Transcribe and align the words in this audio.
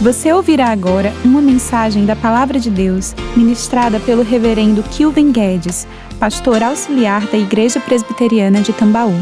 Você 0.00 0.32
ouvirá 0.32 0.66
agora 0.66 1.12
uma 1.24 1.42
mensagem 1.42 2.06
da 2.06 2.14
Palavra 2.14 2.60
de 2.60 2.70
Deus, 2.70 3.16
ministrada 3.36 3.98
pelo 3.98 4.22
Reverendo 4.22 4.80
Kilvin 4.84 5.32
Guedes, 5.32 5.88
pastor 6.20 6.62
auxiliar 6.62 7.26
da 7.26 7.36
Igreja 7.36 7.80
Presbiteriana 7.80 8.60
de 8.60 8.72
Tambaú. 8.72 9.12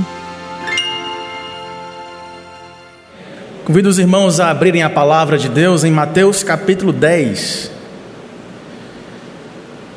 Convido 3.64 3.88
os 3.88 3.98
irmãos 3.98 4.38
a 4.38 4.50
abrirem 4.50 4.82
a 4.82 4.90
palavra 4.90 5.38
de 5.38 5.48
Deus 5.48 5.82
em 5.82 5.90
Mateus 5.90 6.42
capítulo 6.42 6.92
10. 6.92 7.70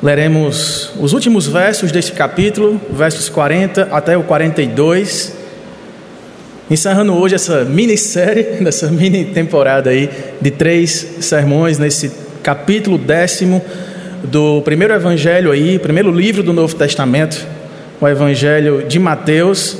Leremos 0.02 0.92
os 0.98 1.12
últimos 1.12 1.46
versos 1.46 1.92
deste 1.92 2.12
capítulo, 2.12 2.80
versos 2.90 3.28
40 3.28 3.90
até 3.92 4.16
o 4.16 4.22
42 4.22 5.39
encerrando 6.70 7.12
hoje 7.14 7.34
essa 7.34 7.64
minissérie, 7.64 8.44
dessa 8.62 8.86
mini 8.88 9.24
temporada 9.24 9.90
aí 9.90 10.08
de 10.40 10.50
três 10.50 11.16
sermões 11.20 11.78
nesse 11.78 12.12
capítulo 12.42 12.96
décimo 12.96 13.60
do 14.22 14.62
primeiro 14.62 14.94
evangelho 14.94 15.50
aí, 15.50 15.78
primeiro 15.78 16.10
livro 16.12 16.42
do 16.42 16.52
Novo 16.52 16.74
Testamento, 16.76 17.44
o 18.00 18.06
evangelho 18.06 18.84
de 18.86 18.98
Mateus, 18.98 19.76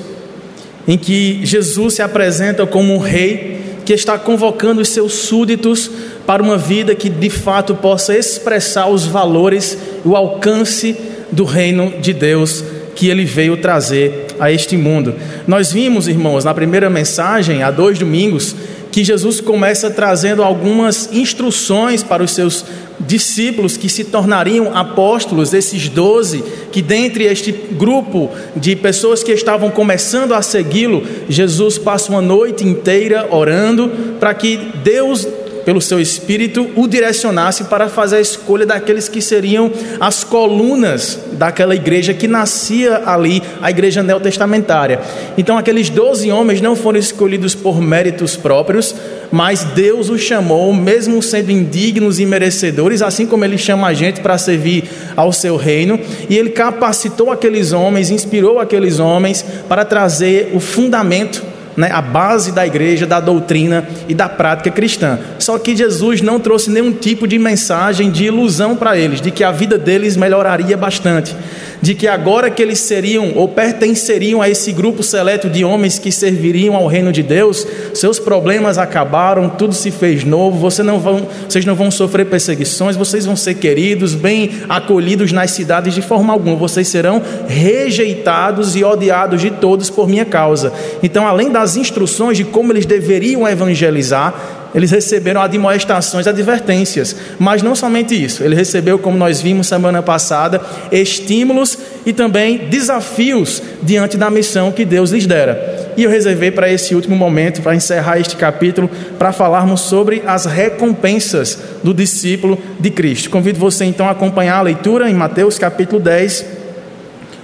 em 0.89 0.99
que 0.99 1.41
Jesus 1.45 1.95
se 1.95 2.03
apresenta 2.03 2.67
como 2.67 2.95
um 2.95 2.99
rei 2.99 3.61
que 3.85 3.93
está 3.93 4.19
convocando 4.19 4.81
os 4.81 4.89
seus 4.89 5.13
súditos 5.15 5.91
para 6.27 6.43
uma 6.43 6.57
vida 6.57 6.95
que 6.95 7.09
de 7.09 7.31
fato 7.31 7.75
possa 7.75 8.17
expressar 8.17 8.89
os 8.89 9.07
valores 9.07 9.77
e 10.05 10.09
o 10.09 10.17
alcance 10.17 10.97
do 11.31 11.45
reino 11.45 11.95
de 12.01 12.13
Deus 12.13 12.65
que 12.95 13.09
ele 13.09 13.25
veio 13.25 13.57
trazer 13.57 14.27
a 14.41 14.51
este 14.51 14.77
mundo. 14.77 15.15
Nós 15.47 15.71
vimos, 15.71 16.09
irmãos, 16.09 16.45
na 16.45 16.55
primeira 16.55 16.91
mensagem, 16.91 17.63
há 17.63 17.71
dois 17.71 17.99
domingos, 17.99 18.57
que 18.91 19.05
Jesus 19.05 19.41
começa 19.41 19.89
trazendo 19.91 20.43
algumas 20.43 21.11
instruções 21.13 22.03
para 22.03 22.23
os 22.23 22.33
seus 22.33 22.65
discípulos 22.99 23.77
que 23.77 23.89
se 23.89 24.05
tornariam 24.05 24.77
apóstolos, 24.77 25.55
esses 25.55 25.89
doze, 25.89 26.43
que 26.71 26.83
dentre 26.83 27.25
este 27.25 27.53
grupo 27.53 28.31
de 28.55 28.77
pessoas 28.77 29.23
que 29.23 29.33
estavam 29.33 29.71
começando 29.71 30.35
a 30.35 30.43
segui-lo, 30.43 31.03
Jesus 31.29 31.79
passa 31.79 32.11
uma 32.11 32.21
noite 32.21 32.67
inteira 32.67 33.29
orando 33.31 33.91
para 34.19 34.35
que 34.35 34.57
Deus 34.83 35.27
pelo 35.65 35.81
seu 35.81 36.01
espírito, 36.01 36.71
o 36.77 36.87
direcionasse 36.87 37.65
para 37.65 37.89
fazer 37.89 38.17
a 38.17 38.21
escolha 38.21 38.67
daqueles 38.67 39.09
que 39.09 39.21
seriam 39.21 39.71
as 39.99 40.25
colunas 40.25 41.19
daquela 41.33 41.75
igreja 41.75 42.15
que 42.15 42.29
nascia 42.29 43.03
ali, 43.07 43.43
a 43.63 43.71
igreja 43.71 44.03
neotestamentária. 44.03 45.01
Então, 45.37 45.57
aqueles 45.57 45.89
doze 45.91 46.31
homens 46.31 46.61
não 46.61 46.77
foram 46.77 46.99
escolhidos 46.99 47.55
por 47.55 47.81
méritos 47.81 48.37
próprios, 48.37 48.95
mas 49.31 49.65
Deus 49.65 50.11
os 50.11 50.21
chamou, 50.21 50.73
mesmo 50.75 51.23
sendo 51.23 51.51
indignos 51.51 52.19
e 52.19 52.27
merecedores, 52.27 53.03
assim 53.03 53.27
como 53.27 53.45
Ele 53.45 53.57
chama 53.57 53.87
a 53.87 53.95
gente 53.95 54.21
para 54.21 54.37
servir 54.39 54.85
ao 55.17 55.33
seu 55.33 55.57
reino, 55.57 55.99
e 56.29 56.37
Ele 56.37 56.51
capacitou 56.51 57.31
aqueles 57.31 57.73
homens, 57.73 58.11
inspirou 58.11 58.59
aqueles 58.59 58.99
homens 58.99 59.45
para 59.69 59.85
trazer 59.85 60.51
o 60.53 60.61
fundamento 60.61 61.50
né, 61.81 61.91
a 61.91 62.03
base 62.03 62.53
da 62.53 62.67
igreja, 62.67 63.07
da 63.07 63.19
doutrina 63.19 63.85
e 64.07 64.15
da 64.15 64.29
prática 64.29 64.71
cristã. 64.71 65.19
Só 65.39 65.59
que 65.59 65.75
Jesus 65.75 66.21
não 66.21 66.39
trouxe 66.39 66.71
nenhum 66.71 66.93
tipo 66.93 67.27
de 67.27 67.39
mensagem 67.39 68.11
de 68.11 68.25
ilusão 68.27 68.77
para 68.77 68.99
eles, 68.99 69.21
de 69.21 69.31
que 69.31 69.43
a 69.43 69.51
vida 69.51 69.79
deles 69.79 70.17
melhoraria 70.17 70.77
bastante, 70.77 71.35
de 71.83 71.95
que 71.95 72.07
agora 72.07 72.51
que 72.51 72.63
eles 72.63 72.79
seriam 72.81 73.33
ou 73.35 73.49
pertenceriam 73.49 74.43
a 74.43 74.49
esse 74.49 74.73
grupo 74.73 75.03
seleto 75.03 75.49
de 75.49 75.65
homens 75.65 75.99
que 75.99 76.13
serviriam 76.13 76.77
ao 76.77 76.87
reino 76.87 77.13
de 77.13 77.23
Deus, 77.23 77.67
seus 77.95 78.19
problemas 78.19 78.79
acabaram, 78.79 79.49
tudo 79.49 79.75
se 79.75 79.91
fez 79.91 80.25
novo, 80.25 80.59
vocês 80.59 80.87
não 80.87 80.99
vão, 80.99 81.27
vocês 81.49 81.65
não 81.65 81.75
vão 81.75 81.91
sofrer 81.91 82.27
perseguições, 82.27 82.97
vocês 82.97 83.25
vão 83.25 83.37
ser 83.37 83.55
queridos, 83.55 84.15
bem 84.15 84.51
acolhidos 84.69 85.33
nas 85.33 85.51
cidades 85.53 85.95
de 85.95 86.03
forma 86.03 86.33
alguma, 86.33 86.57
vocês 86.57 86.89
serão 86.89 87.23
rejeitados 87.49 88.77
e 88.77 88.85
odiados 88.85 89.41
de 89.41 89.51
todos 89.51 89.89
por 89.89 90.09
minha 90.09 90.25
causa. 90.25 90.73
Então, 91.03 91.27
além 91.27 91.51
das 91.51 91.77
instruções 91.77 92.37
de 92.37 92.45
como 92.45 92.73
eles 92.73 92.87
deveriam 92.87 93.49
evangelizar, 93.49 94.60
eles 94.75 94.91
receberam 94.91 95.41
admoestações, 95.41 96.27
advertências, 96.27 97.17
mas 97.39 97.63
não 97.63 97.75
somente 97.75 98.15
isso, 98.15 98.45
ele 98.45 98.55
recebeu, 98.55 98.99
como 98.99 99.19
nós 99.19 99.41
vimos 99.41 99.67
semana 99.67 100.03
passada, 100.03 100.61
estímulos 100.93 101.79
e 102.07 102.13
também 102.13 102.69
desafios 102.69 103.63
diante 103.83 104.17
da 104.17 104.31
missão 104.31 104.73
que 104.73 104.85
Deus 104.85 105.11
lhes 105.11 105.27
dera. 105.27 105.93
E 105.97 106.05
eu 106.05 106.11
reservei 106.11 106.51
para 106.51 106.71
esse 106.71 106.95
último 106.95 107.17
momento, 107.17 107.63
para 107.63 107.75
encerrar 107.75 108.19
este 108.19 108.37
capítulo, 108.37 108.89
para 109.19 109.33
falarmos 109.33 109.83
sobre 109.83 110.23
as 110.27 110.47
recompensas 110.47 111.59
do 111.83 111.93
discípulo 111.93 112.59
de 112.79 112.91
Cristo. 112.91 113.29
Convido 113.29 113.59
você 113.59 113.85
então 113.85 114.09
a 114.09 114.13
acompanhar 114.13 114.59
a 114.59 114.63
leitura 114.63 115.11
em 115.11 115.15
Mateus 115.15 115.59
capítulo 115.59 116.01
10, 116.01 116.47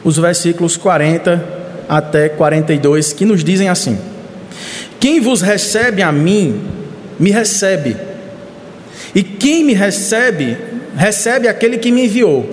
os 0.04 0.16
versículos 0.16 0.76
40 0.76 1.56
até 1.88 2.28
42, 2.28 3.12
que 3.12 3.24
nos 3.24 3.42
dizem 3.42 3.68
assim: 3.68 3.98
Quem 4.98 5.20
vos 5.20 5.42
recebe 5.42 6.02
a 6.02 6.12
mim, 6.12 6.60
me 7.18 7.30
recebe. 7.30 7.96
E 9.14 9.22
quem 9.22 9.64
me 9.64 9.72
recebe, 9.72 10.56
recebe 10.96 11.48
aquele 11.48 11.78
que 11.78 11.90
me 11.90 12.04
enviou. 12.04 12.48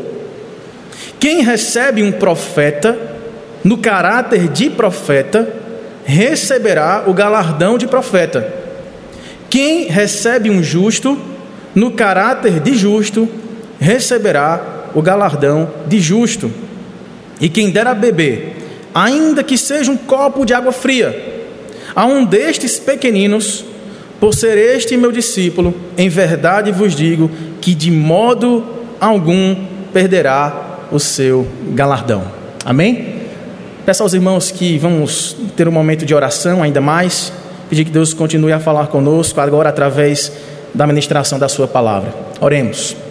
Quem 1.20 1.42
recebe 1.42 2.04
um 2.04 2.12
profeta, 2.12 2.98
no 3.64 3.78
caráter 3.78 4.48
de 4.50 4.70
profeta, 4.70 5.48
receberá 6.06 7.04
o 7.08 7.14
galardão 7.14 7.78
de 7.78 7.88
profeta. 7.88 8.54
Quem 9.50 9.86
recebe 9.86 10.50
um 10.50 10.62
justo, 10.62 11.18
no 11.74 11.92
caráter 11.92 12.60
de 12.60 12.76
justo, 12.76 13.28
receberá 13.80 14.90
o 14.94 15.02
galardão 15.02 15.70
de 15.88 16.00
justo. 16.00 16.52
E 17.40 17.50
quem 17.50 17.72
der 17.72 17.88
a 17.88 17.94
beber, 17.94 18.56
ainda 18.94 19.44
que 19.44 19.58
seja 19.58 19.92
um 19.92 19.98
copo 19.98 20.46
de 20.46 20.54
água 20.54 20.72
fria, 20.72 21.44
a 21.96 22.06
um 22.06 22.26
destes 22.26 22.80
pequeninos, 22.80 23.66
por 24.24 24.34
ser 24.34 24.58
este 24.58 24.96
meu 24.96 25.12
discípulo, 25.12 25.76
em 25.98 26.08
verdade 26.08 26.72
vos 26.72 26.96
digo 26.96 27.30
que 27.60 27.76
de 27.76 27.92
modo 27.92 28.64
algum 28.98 29.54
perderá 29.92 30.80
o 30.94 30.98
seu 30.98 31.46
galardão. 31.74 32.24
Amém? 32.64 33.16
Peço 33.86 34.02
aos 34.02 34.14
irmãos 34.14 34.50
que 34.50 34.78
vamos 34.78 35.36
ter 35.58 35.68
um 35.68 35.74
momento 35.74 36.06
de 36.06 36.16
oração 36.16 36.64
ainda 36.64 36.80
mais, 36.80 37.34
pedir 37.70 37.84
que 37.84 37.92
Deus 37.92 38.14
continue 38.14 38.54
a 38.54 38.62
falar 38.62 38.88
conosco 38.88 39.42
agora 39.42 39.68
através 39.68 40.32
da 40.74 40.88
ministração 40.88 41.38
da 41.38 41.50
Sua 41.50 41.68
palavra. 41.68 42.16
Oremos. 42.40 43.03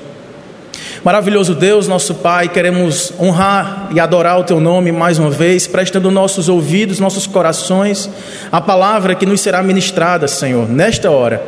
Maravilhoso 1.05 1.57
Deus, 1.57 1.89
nosso 1.89 2.15
Pai, 2.15 2.49
queremos 2.49 3.13
honrar 3.19 3.89
e 3.93 3.99
adorar 3.99 4.39
o 4.39 4.45
Teu 4.45 4.61
nome 4.61 4.93
mais 4.93 5.19
uma 5.19 5.31
vez, 5.31 5.67
prestando 5.67 6.13
nossos 6.13 6.49
ouvidos, 6.49 7.01
nossos 7.01 7.27
corações, 7.27 8.09
a 8.53 8.61
palavra 8.61 9.17
que 9.17 9.27
nos 9.27 9.41
será 9.41 9.65
ministrada, 9.65 10.29
Senhor, 10.29 10.69
nesta 10.69 11.11
hora. 11.11 11.43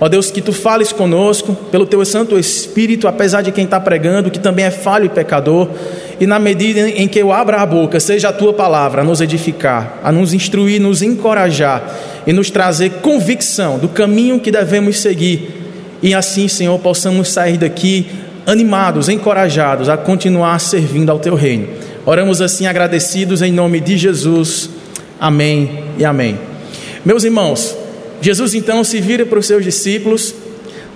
Ó 0.00 0.08
Deus, 0.08 0.32
que 0.32 0.42
Tu 0.42 0.52
fales 0.52 0.90
conosco, 0.90 1.54
pelo 1.70 1.86
Teu 1.86 2.04
Santo 2.04 2.36
Espírito, 2.36 3.06
apesar 3.06 3.42
de 3.42 3.52
quem 3.52 3.62
está 3.62 3.78
pregando, 3.78 4.28
que 4.28 4.40
também 4.40 4.64
é 4.64 4.72
falho 4.72 5.04
e 5.04 5.08
pecador, 5.08 5.68
e 6.18 6.26
na 6.26 6.40
medida 6.40 6.80
em 6.80 7.06
que 7.06 7.20
eu 7.20 7.32
abra 7.32 7.58
a 7.58 7.66
boca, 7.66 8.00
seja 8.00 8.30
a 8.30 8.32
Tua 8.32 8.54
palavra 8.54 9.02
a 9.02 9.04
nos 9.04 9.20
edificar, 9.20 10.00
a 10.02 10.10
nos 10.10 10.34
instruir, 10.34 10.80
nos 10.80 11.00
encorajar 11.00 11.94
e 12.26 12.32
nos 12.32 12.50
trazer 12.50 12.90
convicção 13.02 13.78
do 13.78 13.86
caminho 13.86 14.40
que 14.40 14.50
devemos 14.50 14.98
seguir. 14.98 15.62
E 16.02 16.12
assim, 16.12 16.48
Senhor, 16.48 16.76
possamos 16.80 17.28
sair 17.28 17.56
daqui 17.56 18.25
animados, 18.46 19.08
encorajados 19.08 19.88
a 19.88 19.96
continuar 19.96 20.60
servindo 20.60 21.10
ao 21.10 21.18
teu 21.18 21.34
reino. 21.34 21.68
Oramos 22.06 22.40
assim 22.40 22.66
agradecidos 22.66 23.42
em 23.42 23.52
nome 23.52 23.80
de 23.80 23.96
Jesus. 23.98 24.70
Amém 25.18 25.84
e 25.98 26.04
amém. 26.04 26.38
Meus 27.04 27.24
irmãos, 27.24 27.76
Jesus 28.20 28.54
então 28.54 28.84
se 28.84 29.00
vira 29.00 29.26
para 29.26 29.38
os 29.38 29.46
seus 29.46 29.64
discípulos, 29.64 30.34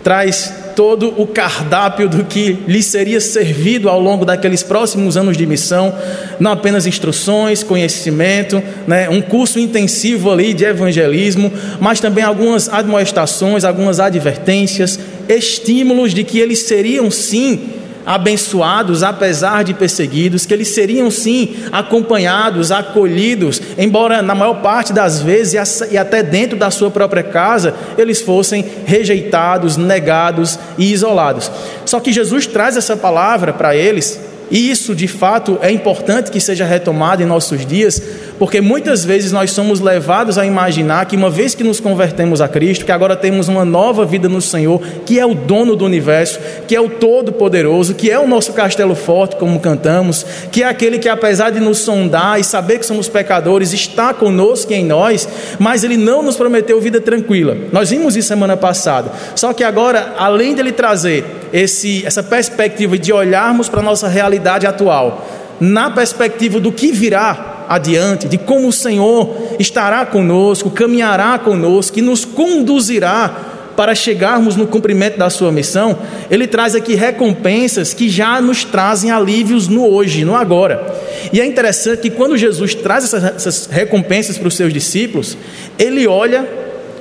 traz 0.04 0.60
todo 0.74 1.20
o 1.20 1.26
cardápio 1.26 2.08
do 2.08 2.24
que 2.24 2.56
lhe 2.66 2.82
seria 2.82 3.20
servido 3.20 3.88
ao 3.88 4.00
longo 4.00 4.24
daqueles 4.24 4.62
próximos 4.62 5.16
anos 5.16 5.36
de 5.36 5.44
missão, 5.44 5.92
não 6.38 6.52
apenas 6.52 6.86
instruções, 6.86 7.62
conhecimento, 7.62 8.62
né, 8.86 9.08
um 9.08 9.20
curso 9.20 9.58
intensivo 9.58 10.30
ali 10.30 10.54
de 10.54 10.64
evangelismo, 10.64 11.52
mas 11.80 12.00
também 12.00 12.24
algumas 12.24 12.68
admoestações, 12.68 13.64
algumas 13.64 14.00
advertências, 14.00 14.98
estímulos 15.36 16.12
de 16.12 16.24
que 16.24 16.38
eles 16.38 16.60
seriam 16.60 17.10
sim 17.10 17.80
abençoados 18.04 19.02
apesar 19.02 19.62
de 19.62 19.74
perseguidos, 19.74 20.46
que 20.46 20.54
eles 20.54 20.68
seriam 20.68 21.10
sim 21.10 21.56
acompanhados, 21.70 22.72
acolhidos, 22.72 23.60
embora 23.78 24.22
na 24.22 24.34
maior 24.34 24.60
parte 24.62 24.92
das 24.92 25.20
vezes 25.20 25.82
e 25.90 25.98
até 25.98 26.22
dentro 26.22 26.58
da 26.58 26.70
sua 26.70 26.90
própria 26.90 27.22
casa 27.22 27.74
eles 27.98 28.20
fossem 28.20 28.64
rejeitados, 28.84 29.76
negados 29.76 30.58
e 30.78 30.92
isolados. 30.92 31.50
Só 31.84 32.00
que 32.00 32.12
Jesus 32.12 32.46
traz 32.46 32.76
essa 32.76 32.96
palavra 32.96 33.52
para 33.52 33.76
eles, 33.76 34.18
e 34.50 34.70
isso 34.70 34.94
de 34.94 35.06
fato 35.06 35.58
é 35.62 35.70
importante 35.70 36.30
que 36.30 36.40
seja 36.40 36.64
retomado 36.64 37.22
em 37.22 37.26
nossos 37.26 37.64
dias, 37.64 38.02
porque 38.40 38.62
muitas 38.62 39.04
vezes 39.04 39.32
nós 39.32 39.50
somos 39.50 39.80
levados 39.80 40.38
a 40.38 40.46
imaginar 40.46 41.04
que 41.04 41.14
uma 41.14 41.28
vez 41.28 41.54
que 41.54 41.62
nos 41.62 41.78
convertemos 41.78 42.40
a 42.40 42.48
Cristo, 42.48 42.86
que 42.86 42.90
agora 42.90 43.14
temos 43.14 43.48
uma 43.48 43.66
nova 43.66 44.06
vida 44.06 44.30
no 44.30 44.40
Senhor, 44.40 44.80
que 45.04 45.20
é 45.20 45.26
o 45.26 45.34
dono 45.34 45.76
do 45.76 45.84
universo, 45.84 46.40
que 46.66 46.74
é 46.74 46.80
o 46.80 46.88
todo-poderoso, 46.88 47.94
que 47.94 48.10
é 48.10 48.18
o 48.18 48.26
nosso 48.26 48.54
castelo 48.54 48.94
forte, 48.94 49.36
como 49.36 49.60
cantamos, 49.60 50.24
que 50.50 50.62
é 50.62 50.66
aquele 50.66 50.98
que 50.98 51.06
apesar 51.06 51.50
de 51.50 51.60
nos 51.60 51.80
sondar 51.80 52.40
e 52.40 52.44
saber 52.44 52.78
que 52.78 52.86
somos 52.86 53.10
pecadores, 53.10 53.74
está 53.74 54.14
conosco 54.14 54.72
em 54.72 54.86
nós, 54.86 55.28
mas 55.58 55.84
ele 55.84 55.98
não 55.98 56.22
nos 56.22 56.36
prometeu 56.36 56.80
vida 56.80 56.98
tranquila. 56.98 57.54
Nós 57.70 57.90
vimos 57.90 58.16
isso 58.16 58.28
semana 58.28 58.56
passada. 58.56 59.12
Só 59.36 59.52
que 59.52 59.62
agora, 59.62 60.14
além 60.16 60.54
dele 60.54 60.72
trazer 60.72 61.26
esse, 61.52 62.06
essa 62.06 62.22
perspectiva 62.22 62.96
de 62.96 63.12
olharmos 63.12 63.68
para 63.68 63.80
a 63.80 63.84
nossa 63.84 64.08
realidade 64.08 64.66
atual, 64.66 65.28
na 65.60 65.90
perspectiva 65.90 66.58
do 66.58 66.72
que 66.72 66.90
virá 66.90 67.49
adiante, 67.70 68.26
de 68.26 68.36
como 68.36 68.66
o 68.66 68.72
Senhor 68.72 69.32
estará 69.60 70.04
conosco, 70.04 70.68
caminhará 70.70 71.38
conosco 71.38 72.00
e 72.00 72.02
nos 72.02 72.24
conduzirá 72.24 73.46
para 73.76 73.94
chegarmos 73.94 74.56
no 74.56 74.66
cumprimento 74.66 75.16
da 75.16 75.30
sua 75.30 75.52
missão, 75.52 75.96
ele 76.28 76.48
traz 76.48 76.74
aqui 76.74 76.96
recompensas 76.96 77.94
que 77.94 78.08
já 78.08 78.40
nos 78.40 78.64
trazem 78.64 79.12
alívios 79.12 79.68
no 79.68 79.86
hoje, 79.86 80.24
no 80.24 80.34
agora. 80.34 80.84
E 81.32 81.40
é 81.40 81.46
interessante 81.46 82.00
que 82.00 82.10
quando 82.10 82.36
Jesus 82.36 82.74
traz 82.74 83.04
essas, 83.04 83.66
recompensas 83.66 84.36
para 84.36 84.48
os 84.48 84.56
seus 84.56 84.72
discípulos, 84.72 85.38
ele 85.78 86.08
olha 86.08 86.46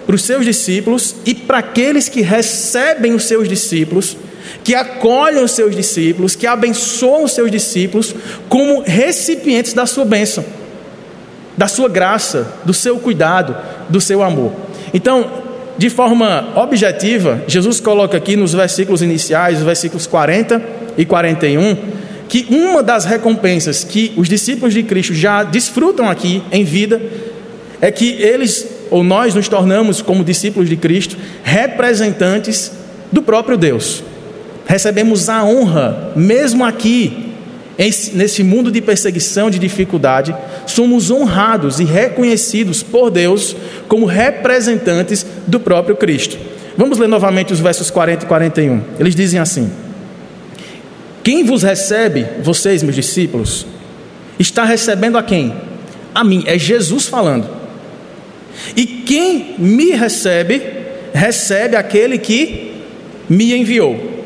para 0.06 0.16
os 0.16 0.21
seus 0.21 0.45
discípulos 0.45 1.16
e 1.25 1.33
para 1.33 1.57
aqueles 1.57 2.07
que 2.07 2.21
recebem 2.21 3.13
os 3.13 3.24
seus 3.24 3.50
discípulos 3.50 4.16
que 4.63 4.75
acolhem 4.75 5.44
os 5.44 5.51
seus 5.51 5.75
discípulos, 5.75 6.36
que 6.36 6.48
abençoam 6.48 7.24
os 7.24 7.33
seus 7.33 7.51
discípulos 7.51 8.16
como 8.48 8.81
recipientes 8.81 9.74
da 9.74 9.86
sua 9.86 10.06
bênção, 10.06 10.44
da 11.59 11.67
sua 11.67 11.89
graça, 11.89 12.53
do 12.63 12.73
seu 12.73 12.97
cuidado, 13.00 13.53
do 13.89 14.00
seu 14.00 14.23
amor. 14.23 14.53
Então, 14.94 15.29
de 15.77 15.89
forma 15.89 16.53
objetiva, 16.56 17.44
Jesus 17.50 17.81
coloca 17.81 18.15
aqui 18.15 18.38
nos 18.38 18.53
versículos 18.53 19.01
iniciais, 19.01 19.57
os 19.57 19.65
versículos 19.65 20.07
40 20.07 20.61
e 20.97 21.03
41, 21.03 21.75
que 22.29 22.47
uma 22.50 22.81
das 22.81 23.03
recompensas 23.03 23.83
que 23.83 24.13
os 24.15 24.29
discípulos 24.29 24.73
de 24.73 24.83
Cristo 24.83 25.13
já 25.13 25.44
desfrutam 25.44 26.09
aqui 26.09 26.41
em 26.50 26.63
vida 26.63 27.01
é 27.81 27.91
que 27.91 28.09
eles 28.21 28.65
ou 28.89 29.03
nós 29.03 29.35
nos 29.35 29.50
tornamos 29.50 30.01
como 30.01 30.23
discípulos 30.23 30.69
de 30.69 30.77
Cristo 30.77 31.17
representantes 31.44 32.71
do 33.11 33.21
próprio 33.21 33.57
Deus 33.57 34.01
recebemos 34.69 35.29
a 35.29 35.44
honra, 35.44 36.13
mesmo 36.15 36.63
aqui, 36.63 37.28
nesse 38.13 38.43
mundo 38.43 38.69
de 38.69 38.81
perseguição, 38.81 39.49
de 39.49 39.57
dificuldade, 39.57 40.35
somos 40.67 41.09
honrados 41.09 41.79
e 41.79 41.85
reconhecidos 41.85 42.83
por 42.83 43.09
Deus 43.09 43.55
como 43.87 44.05
representantes 44.05 45.25
do 45.47 45.61
próprio 45.61 45.95
Cristo. 45.95 46.37
Vamos 46.77 46.97
ler 46.97 47.07
novamente 47.07 47.53
os 47.53 47.59
versos 47.61 47.89
40 47.89 48.25
e 48.25 48.27
41. 48.27 48.81
Eles 48.99 49.15
dizem 49.15 49.39
assim: 49.39 49.71
Quem 51.23 51.45
vos 51.45 51.63
recebe, 51.63 52.25
vocês, 52.43 52.83
meus 52.83 52.95
discípulos, 52.95 53.65
está 54.37 54.65
recebendo 54.65 55.17
a 55.17 55.23
quem? 55.23 55.53
A 56.13 56.21
mim, 56.21 56.43
é 56.45 56.59
Jesus 56.59 57.07
falando. 57.07 57.47
E 58.75 58.85
quem 58.85 59.55
me 59.57 59.91
recebe, 59.91 60.61
recebe 61.13 61.77
aquele 61.77 62.17
que 62.17 62.73
me 63.29 63.53
enviou. 63.53 64.19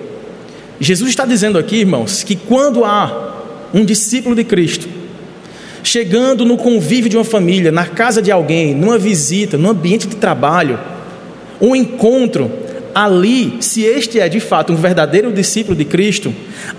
Jesus 0.80 1.12
está 1.12 1.24
dizendo 1.24 1.60
aqui, 1.60 1.78
irmãos, 1.78 2.24
que 2.24 2.36
quando 2.36 2.84
há 2.84 3.33
um 3.74 3.84
discípulo 3.84 4.36
de 4.36 4.44
Cristo 4.44 4.88
chegando 5.84 6.46
no 6.46 6.58
convívio 6.58 7.10
de 7.10 7.18
uma 7.18 7.26
família, 7.26 7.72
na 7.72 7.86
casa 7.86 8.22
de 8.22 8.32
alguém, 8.32 8.74
numa 8.74 8.98
visita, 8.98 9.58
no 9.58 9.70
ambiente 9.70 10.08
de 10.08 10.16
trabalho, 10.16 10.80
um 11.60 11.76
encontro, 11.76 12.50
ali, 12.96 13.58
se 13.60 13.84
este 13.84 14.20
é 14.20 14.30
de 14.30 14.40
fato 14.40 14.72
um 14.72 14.76
verdadeiro 14.76 15.32
discípulo 15.32 15.76
de 15.76 15.84
Cristo, 15.84 16.34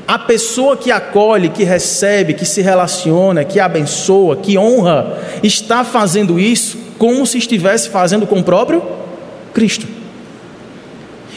a 0.06 0.19
pessoa 0.19 0.76
que 0.76 0.91
acolhe, 0.91 1.49
que 1.50 1.64
recebe, 1.64 2.35
que 2.35 2.46
se 2.46 2.62
relaciona, 2.62 3.44
que 3.44 3.61
abençoa, 3.61 4.37
que 4.37 4.56
honra, 4.56 5.19
está 5.43 5.85
fazendo 5.85 6.38
isso 6.41 6.79
como 6.99 7.26
se 7.26 7.38
estivesse 7.38 7.91
fazendo 7.91 8.26
com 8.26 8.38
o 8.38 8.44
próprio 8.44 8.82
Cristo. 9.52 9.87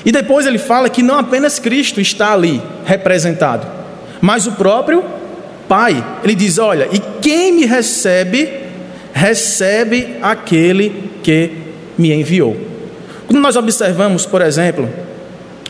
E 0.05 0.11
depois 0.11 0.45
ele 0.45 0.59
fala 0.59 0.89
que 0.89 1.03
não 1.03 1.17
apenas 1.17 1.59
Cristo 1.59 1.99
está 1.99 2.31
ali 2.31 2.61
representado, 2.85 3.67
mas 4.21 4.47
o 4.47 4.53
próprio 4.53 5.03
Pai. 5.67 6.03
Ele 6.23 6.35
diz: 6.35 6.57
Olha, 6.57 6.87
e 6.91 6.99
quem 7.21 7.51
me 7.51 7.65
recebe, 7.65 8.49
recebe 9.13 10.17
aquele 10.21 11.11
que 11.23 11.51
me 11.97 12.13
enviou. 12.13 12.55
Quando 13.27 13.41
nós 13.41 13.55
observamos, 13.55 14.25
por 14.25 14.41
exemplo, 14.41 14.89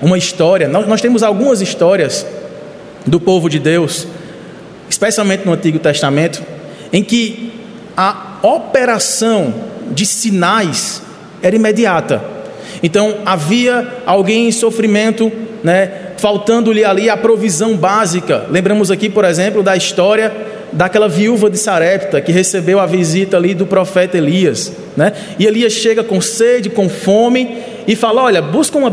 uma 0.02 0.18
história, 0.18 0.68
nós, 0.68 0.88
nós 0.88 1.02
temos 1.02 1.24
algumas 1.24 1.62
histórias 1.62 2.26
do 3.06 3.20
povo 3.20 3.50
de 3.50 3.58
Deus, 3.58 4.08
especialmente 4.90 5.46
no 5.46 5.54
Antigo 5.54 5.80
Testamento, 5.80 6.44
em 6.94 7.04
que 7.04 7.52
a 7.96 8.38
operação 8.44 9.54
de 9.92 10.06
sinais 10.06 11.02
era 11.42 11.56
imediata. 11.56 12.22
Então 12.84 13.20
havia 13.26 14.02
alguém 14.06 14.48
em 14.48 14.52
sofrimento, 14.52 15.32
né, 15.64 16.07
faltando-lhe 16.18 16.84
ali 16.84 17.10
a 17.10 17.18
provisão 17.18 17.76
básica. 17.76 18.46
Lembramos 18.50 18.92
aqui, 18.92 19.10
por 19.10 19.24
exemplo, 19.26 19.64
da 19.64 19.76
história 19.76 20.57
daquela 20.72 21.08
viúva 21.08 21.50
de 21.50 21.58
Sarepta 21.58 22.20
que 22.22 22.32
recebeu 22.32 22.80
a 22.80 22.86
visita 22.86 23.38
ali 23.38 23.54
do 23.54 23.66
profeta 23.66 24.18
Elias, 24.18 24.72
né? 24.96 25.14
E 25.40 25.46
Elias 25.46 25.74
chega 25.74 26.04
com 26.04 26.20
sede, 26.20 26.70
com 26.70 26.90
fome 26.90 27.58
e 27.88 27.96
fala: 27.96 28.24
Olha, 28.24 28.42
busca 28.42 28.78
uma, 28.78 28.90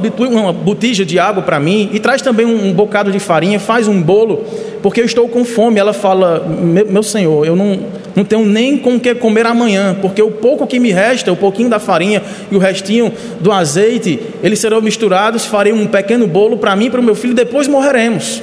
botija 0.52 1.04
de 1.04 1.18
água 1.18 1.42
para 1.42 1.58
mim 1.58 1.90
e 1.92 1.98
traz 1.98 2.22
também 2.22 2.46
um, 2.46 2.72
bocado 2.72 3.10
de 3.10 3.18
farinha, 3.18 3.58
faz 3.58 3.88
um 3.88 4.00
bolo, 4.00 4.44
porque 4.82 5.00
eu 5.00 5.04
estou 5.04 5.28
com 5.28 5.44
fome. 5.44 5.80
Ela 5.80 5.92
fala: 5.92 6.46
Meu 6.88 7.02
senhor, 7.02 7.44
eu 7.44 7.56
não, 7.56 7.80
não 8.14 8.24
tenho 8.24 8.46
nem 8.46 8.78
com 8.78 8.94
o 8.94 9.00
que 9.00 9.14
comer 9.16 9.46
amanhã, 9.46 9.96
porque 10.00 10.22
o 10.22 10.30
pouco 10.30 10.66
que 10.66 10.78
me 10.78 10.92
resta, 10.92 11.32
o 11.32 11.36
pouquinho 11.36 11.68
da 11.68 11.80
farinha 11.80 12.22
e 12.50 12.54
o 12.54 12.58
restinho 12.58 13.12
do 13.40 13.50
azeite, 13.50 14.20
eles 14.42 14.60
serão 14.60 14.80
misturados. 14.80 15.44
Farei 15.44 15.72
um 15.72 15.86
pequeno 15.86 16.26
bolo 16.28 16.56
para 16.56 16.76
mim 16.76 16.86
e 16.86 16.90
para 16.90 17.00
o 17.00 17.04
meu 17.04 17.16
filho, 17.16 17.34
depois 17.34 17.66
morreremos. 17.66 18.40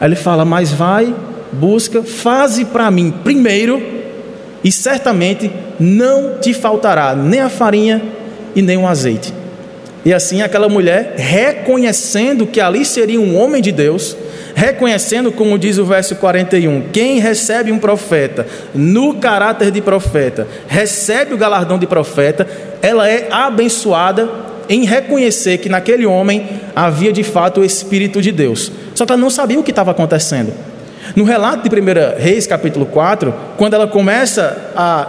Aí 0.00 0.08
ele 0.08 0.16
fala: 0.16 0.44
Mas 0.44 0.70
vai, 0.70 1.12
busca, 1.54 2.02
faze 2.02 2.64
para 2.64 2.90
mim 2.90 3.12
primeiro, 3.22 3.82
e 4.62 4.72
certamente 4.72 5.50
não 5.78 6.38
te 6.40 6.54
faltará 6.54 7.14
nem 7.14 7.40
a 7.40 7.48
farinha 7.48 8.02
e 8.54 8.62
nem 8.62 8.76
um 8.76 8.86
azeite. 8.86 9.32
E 10.04 10.12
assim 10.12 10.42
aquela 10.42 10.68
mulher, 10.68 11.14
reconhecendo 11.16 12.46
que 12.46 12.60
ali 12.60 12.84
seria 12.84 13.20
um 13.20 13.36
homem 13.36 13.62
de 13.62 13.72
Deus, 13.72 14.14
reconhecendo, 14.54 15.32
como 15.32 15.58
diz 15.58 15.78
o 15.78 15.84
verso 15.84 16.16
41, 16.16 16.88
quem 16.92 17.18
recebe 17.18 17.72
um 17.72 17.78
profeta 17.78 18.46
no 18.74 19.14
caráter 19.14 19.70
de 19.70 19.80
profeta, 19.80 20.46
recebe 20.68 21.32
o 21.32 21.38
galardão 21.38 21.78
de 21.78 21.86
profeta, 21.86 22.46
ela 22.82 23.08
é 23.08 23.28
abençoada 23.30 24.28
em 24.68 24.84
reconhecer 24.84 25.58
que 25.58 25.68
naquele 25.68 26.04
homem 26.06 26.48
havia 26.76 27.12
de 27.12 27.22
fato 27.22 27.60
o 27.60 27.64
Espírito 27.64 28.20
de 28.20 28.30
Deus. 28.30 28.70
Só 28.94 29.04
que 29.06 29.12
ela 29.12 29.20
não 29.20 29.30
sabia 29.30 29.58
o 29.58 29.62
que 29.62 29.70
estava 29.70 29.90
acontecendo. 29.90 30.52
No 31.14 31.24
relato 31.24 31.68
de 31.68 31.80
1 31.80 32.18
Reis, 32.18 32.46
capítulo 32.46 32.86
4, 32.86 33.34
quando 33.56 33.74
ela 33.74 33.86
começa 33.86 34.72
a 34.74 35.06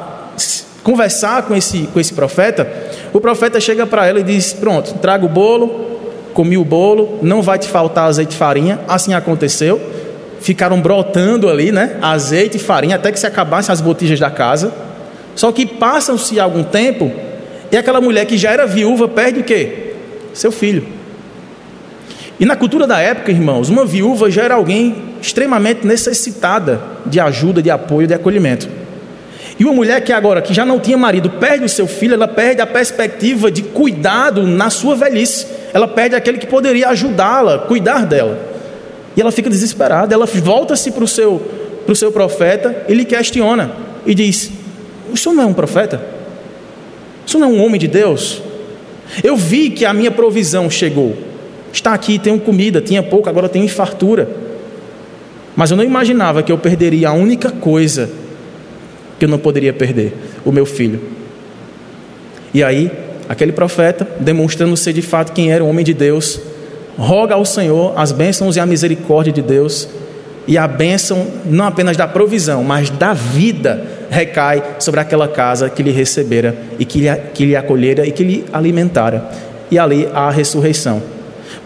conversar 0.83 1.43
com 1.43 1.55
esse, 1.55 1.87
com 1.93 1.99
esse 1.99 2.13
profeta, 2.13 2.67
o 3.11 3.19
profeta 3.19 3.59
chega 3.59 3.87
para 3.87 4.05
ela 4.05 4.19
e 4.19 4.23
diz: 4.23 4.53
Pronto, 4.53 4.93
traga 4.95 5.25
o 5.25 5.29
bolo, 5.29 5.99
comi 6.33 6.57
o 6.57 6.65
bolo, 6.65 7.19
não 7.21 7.41
vai 7.41 7.57
te 7.57 7.67
faltar 7.67 8.07
azeite 8.07 8.35
e 8.35 8.37
farinha. 8.37 8.79
Assim 8.87 9.13
aconteceu. 9.13 9.81
Ficaram 10.41 10.79
brotando 10.79 11.49
ali, 11.49 11.71
né? 11.71 11.97
Azeite 12.01 12.57
e 12.57 12.59
farinha, 12.59 12.97
até 12.97 13.11
que 13.11 13.19
se 13.19 13.25
acabassem 13.25 13.73
as 13.73 13.81
botijas 13.81 14.19
da 14.19 14.29
casa. 14.29 14.71
Só 15.35 15.51
que 15.51 15.65
passam-se 15.65 16.39
algum 16.39 16.63
tempo 16.63 17.11
e 17.71 17.77
aquela 17.77 17.99
mulher 17.99 18.25
que 18.25 18.37
já 18.37 18.51
era 18.51 18.65
viúva 18.65 19.07
perde 19.07 19.39
o 19.39 19.43
quê? 19.43 19.93
Seu 20.33 20.51
filho. 20.51 20.87
E 22.39 22.45
na 22.45 22.55
cultura 22.55 22.85
da 22.85 22.99
época, 22.99 23.31
irmãos, 23.31 23.69
uma 23.69 23.85
viúva 23.85 24.29
já 24.29 24.43
era 24.43 24.55
alguém 24.55 25.14
extremamente 25.25 25.85
necessitada 25.85 26.81
de 27.05 27.19
ajuda, 27.19 27.61
de 27.61 27.71
apoio, 27.71 28.07
de 28.07 28.13
acolhimento. 28.13 28.69
E 29.57 29.63
uma 29.63 29.73
mulher 29.73 30.01
que 30.03 30.11
agora, 30.11 30.41
que 30.41 30.53
já 30.53 30.65
não 30.65 30.79
tinha 30.79 30.97
marido, 30.97 31.29
perde 31.29 31.65
o 31.65 31.69
seu 31.69 31.87
filho, 31.87 32.13
ela 32.13 32.27
perde 32.27 32.61
a 32.61 32.67
perspectiva 32.67 33.49
de 33.49 33.63
cuidado 33.63 34.43
na 34.43 34.69
sua 34.69 34.95
velhice. 34.95 35.47
Ela 35.73 35.87
perde 35.87 36.15
aquele 36.15 36.37
que 36.37 36.45
poderia 36.45 36.89
ajudá-la, 36.89 37.59
cuidar 37.59 38.05
dela. 38.05 38.37
E 39.15 39.21
ela 39.21 39.31
fica 39.31 39.49
desesperada. 39.49 40.13
Ela 40.13 40.25
volta-se 40.25 40.91
para 40.91 41.03
o 41.03 41.07
seu, 41.07 41.41
pro 41.85 41.95
seu 41.95 42.11
profeta 42.11 42.85
e 42.87 42.93
lhe 42.93 43.05
questiona. 43.05 43.71
E 44.05 44.13
diz: 44.13 44.51
O 45.11 45.17
senhor 45.17 45.35
não 45.35 45.43
é 45.43 45.45
um 45.47 45.53
profeta? 45.53 46.01
O 47.25 47.29
senhor 47.29 47.47
não 47.47 47.55
é 47.55 47.57
um 47.57 47.65
homem 47.65 47.79
de 47.79 47.87
Deus? 47.87 48.41
Eu 49.23 49.37
vi 49.37 49.69
que 49.69 49.85
a 49.85 49.93
minha 49.93 50.11
provisão 50.11 50.69
chegou. 50.69 51.15
Está 51.71 51.93
aqui, 51.93 52.19
tenho 52.19 52.39
comida, 52.39 52.81
tinha 52.81 53.01
pouco, 53.01 53.29
agora 53.29 53.47
tenho 53.47 53.67
fartura. 53.69 54.44
Mas 55.55 55.71
eu 55.71 55.77
não 55.77 55.83
imaginava 55.83 56.43
que 56.43 56.51
eu 56.51 56.57
perderia 56.57 57.09
a 57.09 57.13
única 57.13 57.49
coisa 57.49 58.09
que 59.17 59.25
eu 59.25 59.29
não 59.29 59.39
poderia 59.39 59.73
perder: 59.73 60.13
o 60.43 60.51
meu 60.51 60.65
filho. 60.65 60.99
E 62.53 62.63
aí, 62.63 62.91
aquele 63.27 63.51
profeta, 63.51 64.07
demonstrando 64.19 64.75
ser 64.77 64.93
de 64.93 65.01
fato 65.01 65.33
quem 65.33 65.51
era 65.51 65.63
o 65.63 65.67
homem 65.67 65.83
de 65.83 65.93
Deus, 65.93 66.39
roga 66.97 67.35
ao 67.35 67.45
Senhor 67.45 67.93
as 67.97 68.11
bênçãos 68.11 68.55
e 68.55 68.59
a 68.59 68.65
misericórdia 68.65 69.31
de 69.31 69.41
Deus, 69.41 69.87
e 70.47 70.57
a 70.57 70.67
bênção 70.67 71.27
não 71.45 71.65
apenas 71.65 71.97
da 71.97 72.07
provisão, 72.07 72.63
mas 72.63 72.89
da 72.89 73.13
vida 73.13 73.85
recai 74.09 74.63
sobre 74.79 74.99
aquela 74.99 75.27
casa 75.27 75.69
que 75.69 75.83
lhe 75.83 75.91
recebera 75.91 76.55
e 76.77 76.85
que 76.85 76.99
lhe, 76.99 77.15
que 77.33 77.45
lhe 77.45 77.55
acolhera 77.55 78.05
e 78.05 78.11
que 78.11 78.23
lhe 78.23 78.45
alimentara. 78.53 79.29
E 79.71 79.79
ali 79.79 80.07
há 80.13 80.27
a 80.27 80.31
ressurreição. 80.31 81.01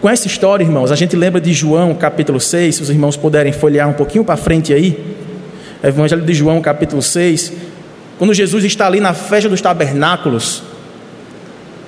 Com 0.00 0.08
essa 0.08 0.26
história, 0.26 0.64
irmãos, 0.64 0.90
a 0.90 0.96
gente 0.96 1.14
lembra 1.14 1.38
de 1.38 1.52
João 1.52 1.94
capítulo 1.94 2.40
6, 2.40 2.76
se 2.76 2.82
os 2.82 2.88
irmãos 2.88 3.18
puderem 3.18 3.52
folhear 3.52 3.86
um 3.86 3.92
pouquinho 3.92 4.24
para 4.24 4.34
frente 4.34 4.72
aí. 4.72 4.98
Evangelho 5.84 6.22
de 6.22 6.32
João 6.32 6.62
capítulo 6.62 7.02
6, 7.02 7.52
quando 8.18 8.32
Jesus 8.32 8.64
está 8.64 8.86
ali 8.86 8.98
na 8.98 9.12
festa 9.12 9.46
dos 9.46 9.60
tabernáculos, 9.60 10.62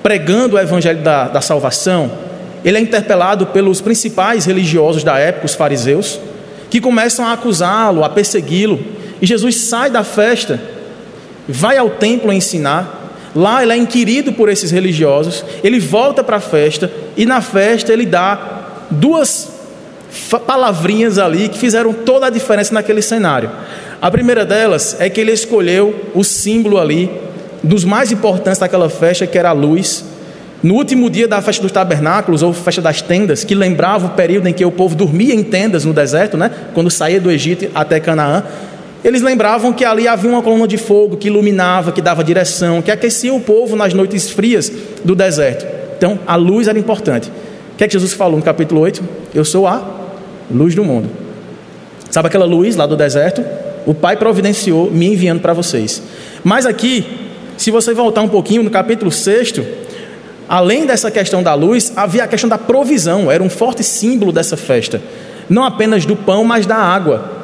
pregando 0.03 0.57
o 0.57 0.59
evangelho 0.59 1.01
da, 1.01 1.27
da 1.27 1.41
salvação, 1.41 2.11
ele 2.63 2.77
é 2.77 2.81
interpelado 2.81 3.47
pelos 3.47 3.81
principais 3.81 4.45
religiosos 4.45 5.03
da 5.03 5.17
época, 5.17 5.47
os 5.47 5.55
fariseus, 5.55 6.19
que 6.69 6.79
começam 6.79 7.25
a 7.25 7.33
acusá-lo, 7.33 8.03
a 8.03 8.09
persegui-lo. 8.09 8.79
E 9.23 9.25
Jesus 9.25 9.55
sai 9.61 9.89
da 9.89 10.03
festa, 10.03 10.61
vai 11.49 11.79
ao 11.79 11.89
templo 11.89 12.31
ensinar. 12.31 13.02
Lá 13.35 13.63
ele 13.63 13.73
é 13.73 13.77
inquirido 13.77 14.33
por 14.33 14.49
esses 14.49 14.69
religiosos, 14.69 15.43
ele 15.63 15.79
volta 15.79 16.23
para 16.23 16.37
a 16.37 16.41
festa 16.41 16.91
e 17.17 17.25
na 17.25 17.41
festa 17.41 17.91
ele 17.91 18.05
dá 18.05 18.63
duas 18.91 19.51
palavrinhas 20.45 21.17
ali 21.17 21.49
que 21.49 21.57
fizeram 21.57 21.93
toda 21.93 22.27
a 22.27 22.29
diferença 22.29 22.73
naquele 22.73 23.01
cenário. 23.01 23.49
A 24.01 24.11
primeira 24.11 24.45
delas 24.45 24.97
é 24.99 25.09
que 25.09 25.19
ele 25.19 25.31
escolheu 25.31 26.11
o 26.13 26.23
símbolo 26.23 26.77
ali 26.77 27.09
dos 27.63 27.83
mais 27.83 28.11
importantes 28.11 28.59
daquela 28.59 28.89
festa, 28.89 29.25
que 29.25 29.37
era 29.37 29.49
a 29.49 29.53
luz, 29.53 30.03
no 30.61 30.75
último 30.75 31.09
dia 31.09 31.27
da 31.27 31.41
festa 31.41 31.61
dos 31.61 31.71
tabernáculos, 31.71 32.43
ou 32.43 32.53
festa 32.53 32.81
das 32.81 33.01
tendas, 33.01 33.43
que 33.43 33.55
lembrava 33.55 34.07
o 34.07 34.09
período 34.11 34.47
em 34.47 34.53
que 34.53 34.63
o 34.63 34.71
povo 34.71 34.95
dormia 34.95 35.33
em 35.33 35.43
tendas 35.43 35.85
no 35.85 35.93
deserto, 35.93 36.37
né? 36.37 36.51
quando 36.73 36.89
saía 36.91 37.19
do 37.19 37.31
Egito 37.31 37.69
até 37.73 37.99
Canaã, 37.99 38.43
eles 39.03 39.21
lembravam 39.21 39.73
que 39.73 39.83
ali 39.83 40.07
havia 40.07 40.29
uma 40.29 40.41
coluna 40.41 40.67
de 40.67 40.77
fogo 40.77 41.17
que 41.17 41.27
iluminava, 41.27 41.91
que 41.91 42.01
dava 42.01 42.23
direção, 42.23 42.81
que 42.81 42.91
aquecia 42.91 43.33
o 43.33 43.41
povo 43.41 43.75
nas 43.75 43.93
noites 43.93 44.29
frias 44.29 44.71
do 45.03 45.13
deserto. 45.13 45.65
Então, 45.97 46.19
a 46.25 46.35
luz 46.35 46.67
era 46.67 46.79
importante. 46.79 47.29
O 47.73 47.77
que 47.77 47.83
é 47.83 47.87
que 47.87 47.93
Jesus 47.93 48.13
falou 48.13 48.37
no 48.37 48.43
capítulo 48.43 48.81
8? 48.81 49.03
Eu 49.33 49.43
sou 49.43 49.67
a 49.67 49.81
luz 50.49 50.75
do 50.75 50.83
mundo. 50.83 51.09
Sabe 52.09 52.27
aquela 52.27 52.45
luz 52.45 52.75
lá 52.75 52.85
do 52.85 52.95
deserto? 52.95 53.43
O 53.85 53.93
Pai 53.93 54.15
providenciou 54.15 54.89
me 54.89 55.07
enviando 55.07 55.41
para 55.41 55.53
vocês. 55.53 56.01
Mas 56.43 56.65
aqui, 56.65 57.05
se 57.57 57.71
você 57.71 57.93
voltar 57.93 58.21
um 58.21 58.29
pouquinho 58.29 58.63
no 58.63 58.69
capítulo 58.69 59.11
6, 59.11 59.53
Além 60.47 60.85
dessa 60.85 61.09
questão 61.09 61.41
da 61.41 61.53
luz, 61.53 61.93
havia 61.95 62.25
a 62.25 62.27
questão 62.27 62.49
da 62.49 62.57
provisão, 62.57 63.31
era 63.31 63.41
um 63.41 63.49
forte 63.49 63.83
símbolo 63.83 64.31
dessa 64.31 64.57
festa. 64.57 65.01
Não 65.49 65.63
apenas 65.63 66.05
do 66.05 66.15
pão, 66.15 66.43
mas 66.43 66.65
da 66.65 66.75
água. 66.75 67.42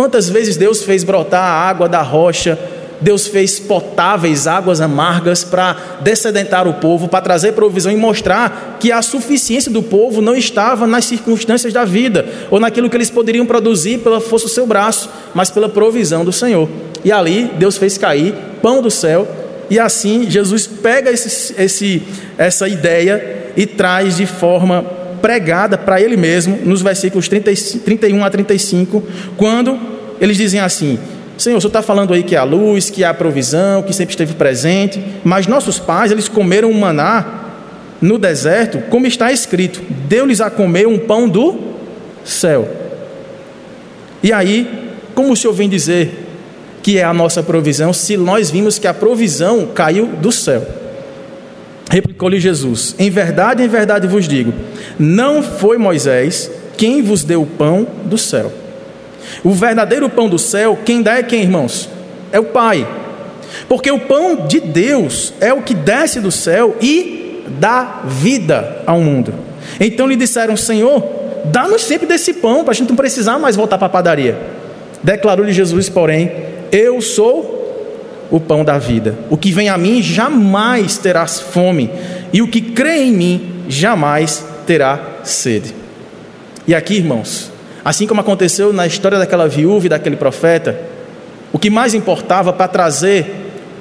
Quantas 0.00 0.30
vezes 0.30 0.56
Deus 0.56 0.82
fez 0.82 1.04
brotar 1.04 1.44
a 1.44 1.68
água 1.68 1.86
da 1.86 2.00
rocha, 2.00 2.58
Deus 3.02 3.26
fez 3.26 3.60
potáveis 3.60 4.46
águas 4.46 4.80
amargas 4.80 5.44
para 5.44 5.76
descedentar 6.00 6.66
o 6.66 6.72
povo, 6.72 7.06
para 7.06 7.20
trazer 7.20 7.52
provisão 7.52 7.92
e 7.92 7.96
mostrar 7.96 8.78
que 8.80 8.90
a 8.90 9.02
suficiência 9.02 9.70
do 9.70 9.82
povo 9.82 10.22
não 10.22 10.34
estava 10.34 10.86
nas 10.86 11.04
circunstâncias 11.04 11.74
da 11.74 11.84
vida 11.84 12.24
ou 12.50 12.58
naquilo 12.58 12.88
que 12.88 12.96
eles 12.96 13.10
poderiam 13.10 13.44
produzir 13.44 13.98
pela 13.98 14.22
força 14.22 14.46
do 14.46 14.50
seu 14.50 14.66
braço, 14.66 15.10
mas 15.34 15.50
pela 15.50 15.68
provisão 15.68 16.24
do 16.24 16.32
Senhor. 16.32 16.66
E 17.04 17.12
ali 17.12 17.50
Deus 17.58 17.76
fez 17.76 17.98
cair 17.98 18.34
pão 18.62 18.80
do 18.80 18.90
céu 18.90 19.28
e 19.68 19.78
assim 19.78 20.30
Jesus 20.30 20.66
pega 20.66 21.10
esse, 21.10 21.54
esse, 21.60 22.02
essa 22.38 22.66
ideia 22.66 23.52
e 23.54 23.66
traz 23.66 24.16
de 24.16 24.24
forma 24.24 24.82
pregada 25.20 25.78
para 25.78 26.00
ele 26.00 26.16
mesmo, 26.16 26.58
nos 26.64 26.82
versículos 26.82 27.28
30, 27.28 27.52
31 27.84 28.24
a 28.24 28.30
35, 28.30 29.02
quando 29.36 29.78
eles 30.20 30.36
dizem 30.36 30.60
assim: 30.60 30.98
Senhor, 31.38 31.56
o 31.56 31.60
Senhor 31.60 31.68
está 31.68 31.82
falando 31.82 32.12
aí 32.12 32.22
que 32.22 32.36
a 32.36 32.42
luz, 32.42 32.90
que 32.90 33.02
a 33.02 33.14
provisão, 33.14 33.82
que 33.82 33.92
sempre 33.92 34.12
esteve 34.12 34.34
presente, 34.34 35.02
mas 35.24 35.46
nossos 35.46 35.78
pais, 35.78 36.12
eles 36.12 36.28
comeram 36.28 36.70
um 36.70 36.78
maná 36.78 37.40
no 38.00 38.18
deserto, 38.18 38.82
como 38.90 39.06
está 39.06 39.32
escrito: 39.32 39.80
deu-lhes 40.08 40.40
a 40.40 40.50
comer 40.50 40.86
um 40.86 40.98
pão 40.98 41.28
do 41.28 41.58
céu. 42.24 42.68
E 44.22 44.32
aí, 44.32 44.90
como 45.14 45.32
o 45.32 45.36
Senhor 45.36 45.52
vem 45.54 45.68
dizer 45.68 46.26
que 46.82 46.98
é 46.98 47.04
a 47.04 47.12
nossa 47.12 47.42
provisão, 47.42 47.92
se 47.92 48.16
nós 48.16 48.50
vimos 48.50 48.78
que 48.78 48.86
a 48.86 48.94
provisão 48.94 49.66
caiu 49.74 50.06
do 50.06 50.32
céu. 50.32 50.66
Replicou-lhe 51.90 52.38
Jesus: 52.38 52.94
Em 52.98 53.10
verdade, 53.10 53.62
em 53.64 53.68
verdade 53.68 54.06
vos 54.06 54.26
digo, 54.26 54.54
não 54.98 55.42
foi 55.42 55.76
Moisés 55.76 56.50
quem 56.78 57.02
vos 57.02 57.24
deu 57.24 57.42
o 57.42 57.46
pão 57.46 57.86
do 58.04 58.16
céu. 58.16 58.50
O 59.44 59.50
verdadeiro 59.50 60.08
pão 60.08 60.28
do 60.28 60.38
céu, 60.38 60.78
quem 60.84 61.02
dá 61.02 61.18
é 61.18 61.22
quem, 61.22 61.42
irmãos? 61.42 61.88
É 62.32 62.38
o 62.38 62.44
Pai. 62.44 62.88
Porque 63.68 63.90
o 63.90 63.98
pão 63.98 64.46
de 64.46 64.60
Deus 64.60 65.34
é 65.40 65.52
o 65.52 65.62
que 65.62 65.74
desce 65.74 66.20
do 66.20 66.30
céu 66.30 66.76
e 66.80 67.44
dá 67.58 68.02
vida 68.06 68.82
ao 68.86 69.00
mundo. 69.00 69.34
Então 69.80 70.06
lhe 70.06 70.16
disseram: 70.16 70.56
Senhor, 70.56 71.02
dá-nos 71.46 71.82
sempre 71.82 72.06
desse 72.06 72.34
pão, 72.34 72.62
para 72.62 72.70
a 72.70 72.74
gente 72.74 72.88
não 72.88 72.96
precisar 72.96 73.38
mais 73.38 73.56
voltar 73.56 73.76
para 73.76 73.88
a 73.88 73.90
padaria. 73.90 74.38
Declarou-lhe 75.02 75.52
Jesus, 75.52 75.88
porém, 75.88 76.30
eu 76.70 77.00
sou 77.00 77.59
o 78.30 78.38
pão 78.38 78.64
da 78.64 78.78
vida. 78.78 79.14
O 79.28 79.36
que 79.36 79.50
vem 79.50 79.68
a 79.68 79.76
mim 79.76 80.02
jamais 80.02 80.96
terá 80.98 81.26
fome, 81.26 81.90
e 82.32 82.40
o 82.40 82.48
que 82.48 82.60
crê 82.60 83.04
em 83.04 83.12
mim 83.12 83.50
jamais 83.68 84.44
terá 84.66 84.98
sede. 85.24 85.74
E 86.66 86.74
aqui, 86.74 86.94
irmãos, 86.94 87.50
assim 87.84 88.06
como 88.06 88.20
aconteceu 88.20 88.72
na 88.72 88.86
história 88.86 89.18
daquela 89.18 89.48
viúva 89.48 89.86
e 89.86 89.88
daquele 89.88 90.16
profeta, 90.16 90.78
o 91.52 91.58
que 91.58 91.70
mais 91.70 91.94
importava 91.94 92.52
para 92.52 92.68
trazer 92.68 93.26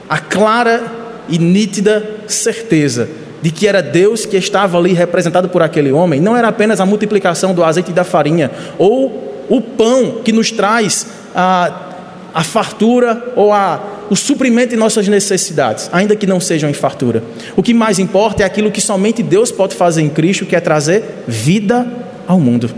a 0.10 0.18
clara 0.18 0.82
e 1.28 1.38
nítida 1.38 2.04
certeza 2.28 3.08
de 3.42 3.52
que 3.52 3.68
era 3.68 3.82
Deus 3.82 4.26
que 4.26 4.36
estava 4.38 4.78
ali 4.78 4.94
representado 4.94 5.48
por 5.50 5.62
aquele 5.62 5.92
homem, 5.92 6.20
não 6.20 6.36
era 6.36 6.48
apenas 6.48 6.82
a 6.82 6.86
multiplicação 6.86 7.54
do 7.54 7.64
azeite 7.64 7.92
e 7.92 7.94
da 7.94 8.04
farinha, 8.04 8.52
ou 8.78 9.46
o 9.48 9.62
pão 9.62 10.22
que 10.24 10.32
nos 10.32 10.52
traz 10.52 11.08
a 11.34 11.89
a 12.34 12.44
fartura 12.44 13.34
ou 13.36 13.52
a, 13.52 13.82
o 14.10 14.16
suprimento 14.16 14.70
de 14.70 14.76
nossas 14.76 15.08
necessidades, 15.08 15.90
ainda 15.92 16.16
que 16.16 16.28
não 16.28 16.40
sejam 16.40 16.70
em 16.70 16.74
fartura. 16.74 17.24
O 17.56 17.64
que 17.64 17.74
mais 17.74 18.00
importa 18.00 18.44
é 18.44 18.46
aquilo 18.46 18.72
que 18.72 18.82
somente 18.82 19.24
Deus 19.24 19.52
pode 19.52 19.76
fazer 19.76 20.02
em 20.02 20.10
Cristo, 20.10 20.46
que 20.46 20.56
é 20.56 20.60
trazer 20.60 21.04
vida 21.28 21.88
ao 22.28 22.40
mundo. 22.40 22.70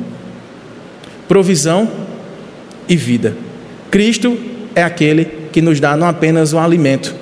Provisão 1.27 1.89
e 2.87 2.95
vida. 2.95 3.35
Cristo 3.89 4.37
é 4.75 4.83
aquele 4.83 5.25
que 5.51 5.61
nos 5.61 5.79
dá 5.79 5.95
não 5.95 6.07
apenas 6.07 6.53
o 6.53 6.59
alimento, 6.59 7.13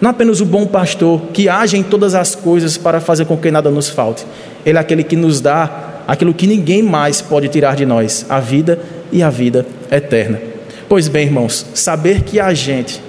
não 0.00 0.10
apenas 0.10 0.40
o 0.40 0.44
bom 0.44 0.66
pastor 0.66 1.20
que 1.32 1.48
age 1.48 1.76
em 1.76 1.82
todas 1.82 2.14
as 2.14 2.34
coisas 2.34 2.76
para 2.76 3.00
fazer 3.00 3.26
com 3.26 3.36
que 3.36 3.50
nada 3.50 3.70
nos 3.70 3.88
falte. 3.88 4.24
Ele 4.64 4.78
é 4.78 4.80
aquele 4.80 5.04
que 5.04 5.16
nos 5.16 5.40
dá 5.40 6.02
aquilo 6.06 6.34
que 6.34 6.46
ninguém 6.46 6.82
mais 6.82 7.20
pode 7.20 7.48
tirar 7.48 7.76
de 7.76 7.86
nós, 7.86 8.26
a 8.28 8.40
vida 8.40 8.80
e 9.12 9.22
a 9.22 9.30
vida 9.30 9.64
eterna. 9.90 10.49
Pois 10.90 11.06
bem, 11.06 11.26
irmãos, 11.26 11.66
saber 11.72 12.24
que 12.24 12.40
a 12.40 12.52
gente, 12.52 13.00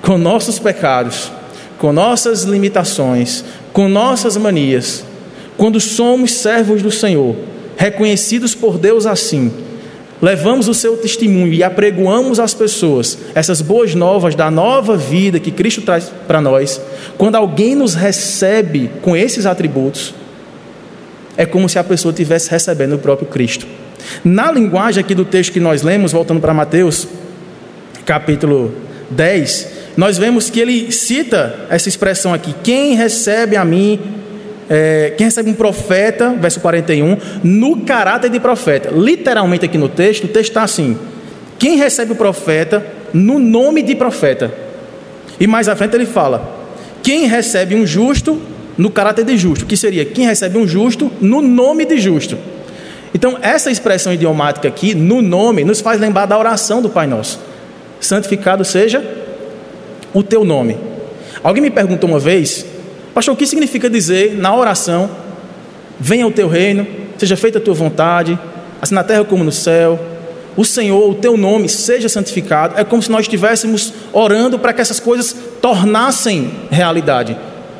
com 0.00 0.16
nossos 0.16 0.58
pecados, 0.58 1.30
com 1.76 1.92
nossas 1.92 2.44
limitações, 2.44 3.44
com 3.74 3.90
nossas 3.90 4.38
manias, 4.38 5.04
quando 5.58 5.78
somos 5.78 6.32
servos 6.32 6.80
do 6.80 6.90
Senhor, 6.90 7.36
reconhecidos 7.76 8.54
por 8.54 8.78
Deus 8.78 9.04
assim, 9.04 9.52
levamos 10.22 10.66
o 10.66 10.72
seu 10.72 10.96
testemunho 10.96 11.52
e 11.52 11.62
apregoamos 11.62 12.40
às 12.40 12.54
pessoas 12.54 13.18
essas 13.34 13.60
boas 13.60 13.94
novas 13.94 14.34
da 14.34 14.50
nova 14.50 14.96
vida 14.96 15.38
que 15.38 15.50
Cristo 15.50 15.82
traz 15.82 16.10
para 16.26 16.40
nós, 16.40 16.80
quando 17.18 17.34
alguém 17.34 17.74
nos 17.74 17.92
recebe 17.92 18.90
com 19.02 19.14
esses 19.14 19.44
atributos, 19.44 20.14
é 21.36 21.44
como 21.44 21.68
se 21.68 21.78
a 21.78 21.84
pessoa 21.84 22.12
estivesse 22.12 22.50
recebendo 22.50 22.94
o 22.94 22.98
próprio 22.98 23.28
Cristo. 23.28 23.83
Na 24.24 24.50
linguagem 24.50 25.02
aqui 25.02 25.14
do 25.14 25.24
texto 25.24 25.52
que 25.52 25.60
nós 25.60 25.82
lemos, 25.82 26.12
voltando 26.12 26.40
para 26.40 26.54
Mateus, 26.54 27.06
capítulo 28.04 28.74
10, 29.10 29.68
nós 29.96 30.18
vemos 30.18 30.50
que 30.50 30.60
ele 30.60 30.90
cita 30.92 31.66
essa 31.70 31.88
expressão 31.88 32.34
aqui: 32.34 32.54
quem 32.62 32.94
recebe 32.94 33.56
a 33.56 33.64
mim, 33.64 34.00
é, 34.68 35.14
quem 35.16 35.26
recebe 35.26 35.50
um 35.50 35.54
profeta, 35.54 36.34
verso 36.40 36.60
41, 36.60 37.16
no 37.42 37.82
caráter 37.82 38.30
de 38.30 38.40
profeta. 38.40 38.90
Literalmente 38.90 39.64
aqui 39.64 39.78
no 39.78 39.88
texto, 39.88 40.24
o 40.24 40.28
texto 40.28 40.50
está 40.50 40.62
assim: 40.62 40.98
quem 41.58 41.76
recebe 41.76 42.12
o 42.12 42.16
profeta 42.16 42.84
no 43.12 43.38
nome 43.38 43.82
de 43.82 43.94
profeta. 43.94 44.52
E 45.38 45.46
mais 45.46 45.68
à 45.68 45.76
frente 45.76 45.94
ele 45.94 46.06
fala: 46.06 46.66
quem 47.02 47.26
recebe 47.26 47.74
um 47.74 47.86
justo 47.86 48.40
no 48.76 48.90
caráter 48.90 49.24
de 49.24 49.36
justo, 49.36 49.66
que 49.66 49.76
seria 49.76 50.04
quem 50.04 50.26
recebe 50.26 50.58
um 50.58 50.66
justo 50.66 51.10
no 51.20 51.40
nome 51.40 51.84
de 51.84 51.98
justo. 51.98 52.36
Então, 53.14 53.38
essa 53.40 53.70
expressão 53.70 54.12
idiomática 54.12 54.66
aqui, 54.66 54.92
no 54.92 55.22
nome, 55.22 55.62
nos 55.62 55.80
faz 55.80 56.00
lembrar 56.00 56.26
da 56.26 56.36
oração 56.36 56.82
do 56.82 56.90
Pai 56.90 57.06
Nosso: 57.06 57.38
santificado 58.00 58.64
seja 58.64 59.02
o 60.12 60.22
teu 60.22 60.44
nome. 60.44 60.76
Alguém 61.42 61.62
me 61.62 61.70
perguntou 61.70 62.10
uma 62.10 62.18
vez, 62.18 62.66
pastor, 63.14 63.34
o 63.34 63.36
que 63.36 63.46
significa 63.46 63.88
dizer 63.88 64.36
na 64.36 64.54
oração: 64.54 65.08
venha 65.98 66.26
o 66.26 66.32
teu 66.32 66.48
reino, 66.48 66.86
seja 67.16 67.36
feita 67.36 67.58
a 67.58 67.60
tua 67.60 67.74
vontade, 67.74 68.36
assim 68.82 68.94
na 68.94 69.04
terra 69.04 69.24
como 69.24 69.44
no 69.44 69.52
céu. 69.52 69.98
O 70.56 70.64
Senhor, 70.64 71.10
o 71.10 71.14
teu 71.14 71.36
nome 71.36 71.68
seja 71.68 72.08
santificado. 72.08 72.74
É 72.78 72.84
como 72.84 73.02
se 73.02 73.10
nós 73.10 73.22
estivéssemos 73.22 73.92
orando 74.12 74.58
para 74.58 74.72
que 74.72 74.80
essas 74.80 75.00
coisas 75.00 75.34
tornassem 75.60 76.50
realidade. 76.70 77.36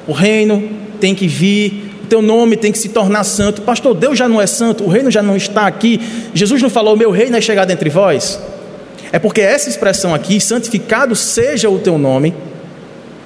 O 0.09 0.13
reino 0.13 0.69
tem 1.01 1.15
que 1.15 1.29
vir, 1.29 1.84
teu 2.05 2.23
nome 2.23 2.57
tem 2.57 2.71
que 2.71 2.79
se 2.79 2.89
tornar 2.89 3.25
santo. 3.25 3.63
Pastor, 3.63 3.95
Deus 3.95 4.19
já 4.19 4.29
não 4.29 4.41
é 4.41 4.47
santo, 4.47 4.85
o 4.85 4.89
reino 4.89 5.11
já 5.11 5.23
não 5.23 5.37
está 5.37 5.67
aqui. 5.67 6.01
Jesus 6.35 6.61
não 6.63 6.71
falou: 6.71 6.97
meu 6.97 7.11
reino 7.11 7.37
é 7.37 7.41
chegado 7.41 7.71
entre 7.71 7.91
vós. 7.91 8.39
É 9.13 9.19
porque 9.19 9.41
essa 9.41 9.69
expressão 9.69 10.15
aqui, 10.15 10.41
santificado 10.41 11.15
seja 11.15 11.71
o 11.71 11.79
teu 11.79 11.97
nome, 11.97 12.35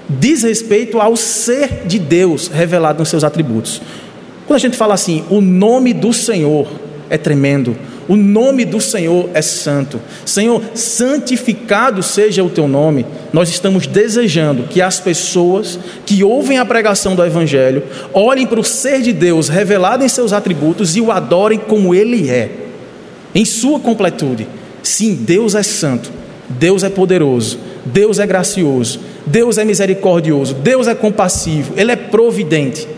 diz 0.08 0.42
respeito 0.42 1.00
ao 1.00 1.16
ser 1.16 1.86
de 1.86 1.98
Deus 1.98 2.48
revelado 2.48 2.98
nos 2.98 3.08
seus 3.08 3.24
atributos. 3.24 3.80
Quando 4.46 4.56
a 4.56 4.60
gente 4.60 4.76
fala 4.76 4.94
assim, 4.94 5.24
o 5.30 5.40
nome 5.40 5.92
do 5.92 6.12
Senhor 6.12 6.68
é 7.10 7.18
tremendo, 7.18 7.76
o 8.08 8.16
nome 8.16 8.64
do 8.64 8.80
Senhor 8.80 9.28
é 9.34 9.42
santo. 9.42 10.00
Senhor, 10.24 10.62
santificado 10.74 12.02
seja 12.02 12.42
o 12.42 12.48
teu 12.48 12.66
nome. 12.66 13.04
Nós 13.32 13.50
estamos 13.50 13.86
desejando 13.86 14.62
que 14.62 14.80
as 14.80 14.98
pessoas 14.98 15.78
que 16.06 16.24
ouvem 16.24 16.58
a 16.58 16.64
pregação 16.64 17.14
do 17.14 17.22
Evangelho 17.22 17.82
olhem 18.14 18.46
para 18.46 18.58
o 18.58 18.64
ser 18.64 19.02
de 19.02 19.12
Deus 19.12 19.48
revelado 19.48 20.02
em 20.02 20.08
seus 20.08 20.32
atributos 20.32 20.96
e 20.96 21.02
o 21.02 21.12
adorem 21.12 21.58
como 21.58 21.94
ele 21.94 22.30
é, 22.30 22.50
em 23.34 23.44
sua 23.44 23.78
completude. 23.78 24.48
Sim, 24.82 25.14
Deus 25.14 25.54
é 25.54 25.62
santo, 25.62 26.10
Deus 26.48 26.82
é 26.82 26.88
poderoso, 26.88 27.58
Deus 27.84 28.18
é 28.18 28.26
gracioso, 28.26 29.00
Deus 29.26 29.58
é 29.58 29.64
misericordioso, 29.66 30.54
Deus 30.54 30.88
é 30.88 30.94
compassivo, 30.94 31.74
Ele 31.76 31.92
é 31.92 31.96
providente. 31.96 32.88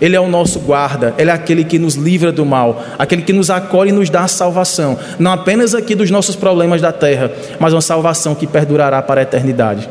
Ele 0.00 0.14
é 0.14 0.20
o 0.20 0.28
nosso 0.28 0.60
guarda, 0.60 1.14
Ele 1.18 1.30
é 1.30 1.32
aquele 1.32 1.64
que 1.64 1.78
nos 1.78 1.94
livra 1.94 2.30
do 2.30 2.46
mal, 2.46 2.84
aquele 2.98 3.22
que 3.22 3.32
nos 3.32 3.50
acolhe 3.50 3.90
e 3.90 3.92
nos 3.92 4.08
dá 4.08 4.22
a 4.22 4.28
salvação, 4.28 4.98
não 5.18 5.32
apenas 5.32 5.74
aqui 5.74 5.94
dos 5.94 6.10
nossos 6.10 6.36
problemas 6.36 6.80
da 6.80 6.92
terra, 6.92 7.32
mas 7.58 7.72
uma 7.72 7.80
salvação 7.80 8.34
que 8.34 8.46
perdurará 8.46 9.02
para 9.02 9.20
a 9.20 9.22
eternidade. 9.22 9.88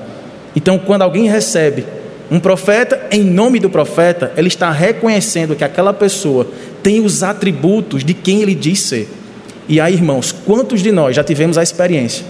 Então, 0.56 0.80
quando 0.80 1.02
alguém 1.02 1.28
recebe 1.28 1.86
um 2.32 2.40
profeta, 2.40 3.08
em 3.12 3.24
nome 3.24 3.60
do 3.60 3.70
profeta, 3.70 4.32
ele 4.36 4.48
está 4.48 4.72
reconhecendo 4.72 5.56
que 5.56 5.64
aquela 5.64 5.94
pessoa 5.94 6.48
tem 6.82 7.02
os 7.02 7.24
atributos 7.24 8.04
de 8.04 8.14
quem 8.14 8.42
ele 8.42 8.56
diz 8.56 8.82
ser. 8.82 9.10
E 9.68 9.80
aí, 9.80 9.94
irmãos, 9.94 10.32
quantos 10.32 10.82
de 10.82 10.92
nós 10.92 11.16
já 11.16 11.24
tivemos 11.24 11.58
a 11.58 11.64
experiência 11.64 12.26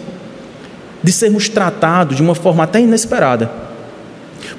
de 1.03 1.11
sermos 1.11 1.47
tratados 1.47 2.17
de 2.17 2.23
uma 2.23 2.35
forma 2.35 2.63
até 2.63 2.79
inesperada? 2.79 3.66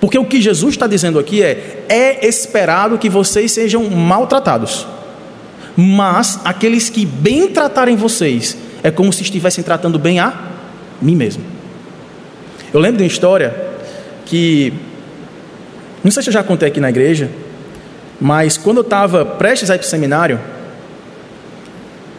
Porque 0.00 0.18
o 0.18 0.24
que 0.24 0.40
Jesus 0.40 0.74
está 0.74 0.86
dizendo 0.86 1.18
aqui 1.18 1.42
é: 1.42 1.84
é 1.88 2.26
esperado 2.26 2.98
que 2.98 3.08
vocês 3.08 3.52
sejam 3.52 3.88
maltratados, 3.90 4.86
mas 5.76 6.40
aqueles 6.44 6.88
que 6.88 7.04
bem 7.04 7.48
tratarem 7.48 7.96
vocês 7.96 8.56
é 8.82 8.90
como 8.90 9.12
se 9.12 9.22
estivessem 9.22 9.64
tratando 9.64 9.98
bem 9.98 10.20
a 10.20 10.32
mim 11.00 11.16
mesmo. 11.16 11.42
Eu 12.72 12.80
lembro 12.80 12.98
de 12.98 13.04
uma 13.04 13.08
história 13.08 13.54
que, 14.24 14.72
não 16.04 16.10
sei 16.10 16.22
se 16.22 16.28
eu 16.28 16.32
já 16.32 16.42
contei 16.42 16.68
aqui 16.68 16.80
na 16.80 16.90
igreja, 16.90 17.30
mas 18.20 18.56
quando 18.56 18.78
eu 18.78 18.82
estava 18.82 19.24
prestes 19.24 19.70
a 19.70 19.74
ir 19.74 19.78
para 19.78 19.86
o 19.86 19.88
seminário, 19.88 20.40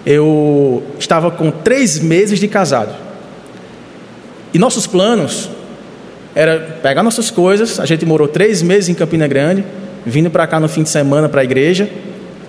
eu 0.06 0.84
estava 0.98 1.30
com 1.30 1.52
três 1.52 2.00
meses 2.00 2.40
de 2.40 2.48
casado. 2.48 2.94
E 4.54 4.58
nossos 4.58 4.88
planos 4.88 5.50
era 6.36 6.80
pegar 6.82 7.04
nossas 7.04 7.32
coisas. 7.32 7.80
A 7.80 7.86
gente 7.86 8.06
morou 8.06 8.28
três 8.28 8.62
meses 8.62 8.90
em 8.90 8.94
Campina 8.94 9.28
Grande, 9.28 9.64
vindo 10.06 10.30
para 10.30 10.46
cá 10.48 10.60
no 10.60 10.68
fim 10.68 10.84
de 10.84 10.90
semana 10.90 11.28
para 11.28 11.42
a 11.42 11.44
igreja, 11.44 11.90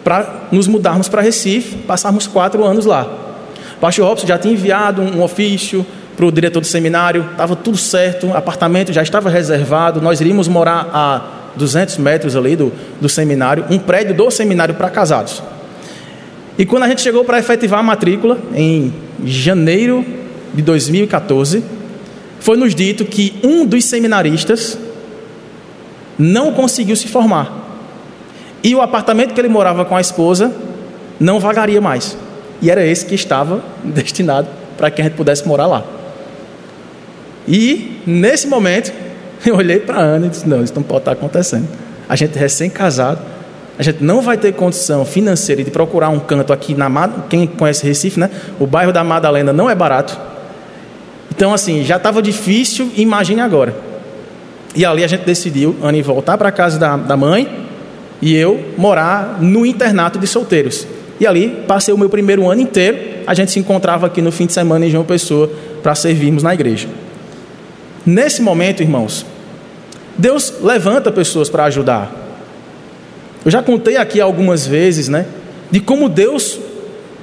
para 0.05 0.45
nos 0.53 0.67
mudarmos 0.67 1.09
para 1.09 1.23
Recife, 1.23 1.77
passarmos 1.79 2.27
quatro 2.27 2.65
anos 2.65 2.87
lá. 2.87 3.03
O 3.77 3.81
pastor 3.81 4.07
Robson 4.07 4.27
já 4.27 4.39
tinha 4.39 4.55
enviado 4.55 5.03
um 5.03 5.23
ofício 5.23 5.85
para 6.17 6.27
o 6.27 6.33
diretor 6.33 6.61
do 6.61 6.67
seminário, 6.67 7.27
estava 7.33 7.57
tudo 7.57 7.79
certo, 7.79 8.31
apartamento 8.35 8.93
já 8.93 9.03
estava 9.03 9.31
reservado, 9.31 10.03
nós 10.03 10.21
iríamos 10.21 10.49
morar 10.49 10.91
a 10.93 11.23
200 11.57 11.97
metros 11.99 12.37
ali 12.37 12.57
do, 12.57 12.73
do 13.01 13.09
seminário, 13.09 13.65
um 13.71 13.79
prédio 13.79 14.15
do 14.15 14.31
seminário 14.31 14.75
para 14.75 14.91
casados. 14.91 15.43
E 16.59 16.67
quando 16.67 16.83
a 16.83 16.89
gente 16.89 17.01
chegou 17.01 17.25
para 17.25 17.39
efetivar 17.39 17.81
a 17.81 17.83
matrícula, 17.83 18.39
em 18.55 18.93
janeiro 19.25 20.05
de 20.53 20.61
2014, 20.61 21.65
foi 22.41 22.57
nos 22.57 22.75
dito 22.75 23.05
que 23.05 23.39
um 23.45 23.65
dos 23.65 23.85
seminaristas 23.85 24.79
não 26.19 26.53
conseguiu 26.53 26.97
se 26.97 27.07
formar. 27.07 27.61
E 28.63 28.75
o 28.75 28.81
apartamento 28.81 29.33
que 29.33 29.41
ele 29.41 29.49
morava 29.49 29.85
com 29.85 29.97
a 29.97 30.01
esposa 30.01 30.53
não 31.19 31.39
vagaria 31.39 31.81
mais. 31.81 32.17
E 32.61 32.71
era 32.71 32.85
esse 32.85 33.07
que 33.07 33.15
estava 33.15 33.63
destinado 33.85 34.49
para 34.77 34.91
que 34.91 35.01
a 35.01 35.05
gente 35.05 35.15
pudesse 35.15 35.47
morar 35.47 35.67
lá. 35.67 35.85
E, 37.47 38.01
nesse 38.07 38.47
momento, 38.47 38.93
eu 39.45 39.57
olhei 39.57 39.79
para 39.79 39.99
a 39.99 40.03
Ana 40.03 40.27
e 40.27 40.31
disse: 40.31 40.49
Não, 40.49 40.63
isso 40.63 40.75
não 40.75 40.83
pode 40.83 41.01
estar 41.01 41.13
acontecendo. 41.13 41.69
A 42.09 42.17
gente 42.17 42.39
recém-casado, 42.39 43.21
a 43.79 43.83
gente 43.83 44.03
não 44.03 44.21
vai 44.21 44.37
ter 44.37 44.53
condição 44.53 45.05
financeira 45.05 45.63
de 45.63 45.71
procurar 45.71 46.09
um 46.09 46.19
canto 46.19 46.53
aqui 46.53 46.75
na 46.75 46.91
quem 47.29 47.47
conhece 47.47 47.87
Recife, 47.87 48.19
né? 48.19 48.31
O 48.59 48.67
bairro 48.67 48.93
da 48.93 49.03
Madalena 49.05 49.53
não 49.53 49.71
é 49.71 49.75
barato. 49.75 50.30
Então 51.31 51.55
assim, 51.55 51.85
já 51.85 51.97
estava 51.97 52.21
difícil, 52.21 52.91
imagine 52.97 53.41
agora. 53.41 53.75
E 54.75 54.85
ali 54.85 55.03
a 55.03 55.07
gente 55.07 55.25
decidiu, 55.25 55.77
Anne, 55.83 56.03
voltar 56.03 56.39
para 56.39 56.49
a 56.49 56.53
casa 56.53 56.79
da, 56.79 56.97
da 56.97 57.17
mãe 57.17 57.67
e 58.23 58.35
eu 58.35 58.73
morar 58.77 59.39
no 59.41 59.65
internato 59.67 60.19
de 60.19 60.27
solteiros. 60.27 60.87
E 61.19 61.27
ali 61.27 61.65
passei 61.67 61.93
o 61.93 61.99
meu 61.99 62.09
primeiro 62.09 62.49
ano 62.49 62.61
inteiro. 62.61 62.99
A 63.27 63.35
gente 63.35 63.51
se 63.51 63.59
encontrava 63.59 64.07
aqui 64.07 64.23
no 64.23 64.33
fim 64.33 64.47
de 64.47 64.53
semana 64.53 64.87
em 64.87 64.91
João 64.91 65.05
Pessoa 65.05 65.51
para 65.83 65.95
servirmos 65.95 66.43
na 66.43 66.55
igreja. 66.55 66.89
Nesse 68.07 68.41
momento, 68.41 68.83
irmãos, 68.83 69.27
Deus 70.17 70.55
levanta 70.63 71.11
pessoas 71.13 71.49
para 71.49 71.65
ajudar. 71.65 72.11
Eu 73.45 73.51
já 73.51 73.63
contei 73.63 73.97
aqui 73.97 74.21
algumas 74.21 74.67
vezes, 74.67 75.09
né, 75.09 75.27
de 75.71 75.81
como 75.81 76.09
Deus 76.09 76.59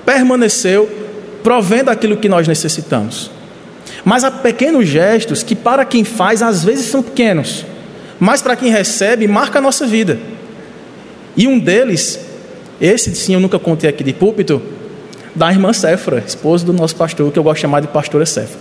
permaneceu 0.05 0.89
provendo 1.43 1.89
aquilo 1.89 2.17
que 2.17 2.29
nós 2.29 2.47
necessitamos. 2.47 3.31
Mas 4.07 4.23
há 4.23 4.31
pequenos 4.31 4.87
gestos 4.87 5.43
que 5.43 5.53
para 5.53 5.83
quem 5.83 6.05
faz 6.05 6.41
às 6.41 6.63
vezes 6.63 6.85
são 6.85 7.03
pequenos, 7.03 7.65
mas 8.17 8.41
para 8.41 8.55
quem 8.55 8.71
recebe 8.71 9.27
marca 9.27 9.59
a 9.59 9.61
nossa 9.61 9.85
vida. 9.85 10.17
E 11.35 11.45
um 11.45 11.59
deles, 11.59 12.17
esse 12.79 13.13
sim 13.13 13.33
eu 13.33 13.39
nunca 13.41 13.59
contei 13.59 13.89
aqui 13.89 14.05
de 14.05 14.13
púlpito, 14.13 14.61
da 15.35 15.51
irmã 15.51 15.73
Cefra, 15.73 16.23
esposa 16.25 16.65
do 16.65 16.71
nosso 16.71 16.95
pastor, 16.95 17.29
que 17.33 17.37
eu 17.37 17.43
gosto 17.43 17.57
de 17.57 17.63
chamar 17.63 17.81
de 17.81 17.89
pastora 17.89 18.25
Cefra. 18.25 18.57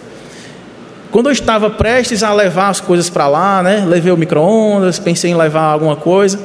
Quando 1.12 1.26
eu 1.26 1.32
estava 1.32 1.70
prestes 1.70 2.24
a 2.24 2.34
levar 2.34 2.68
as 2.68 2.80
coisas 2.80 3.08
para 3.08 3.28
lá, 3.28 3.62
né, 3.62 3.84
levei 3.86 4.10
o 4.10 4.16
micro-ondas, 4.16 4.98
pensei 4.98 5.30
em 5.30 5.36
levar 5.36 5.62
alguma 5.62 5.94
coisa, 5.94 6.40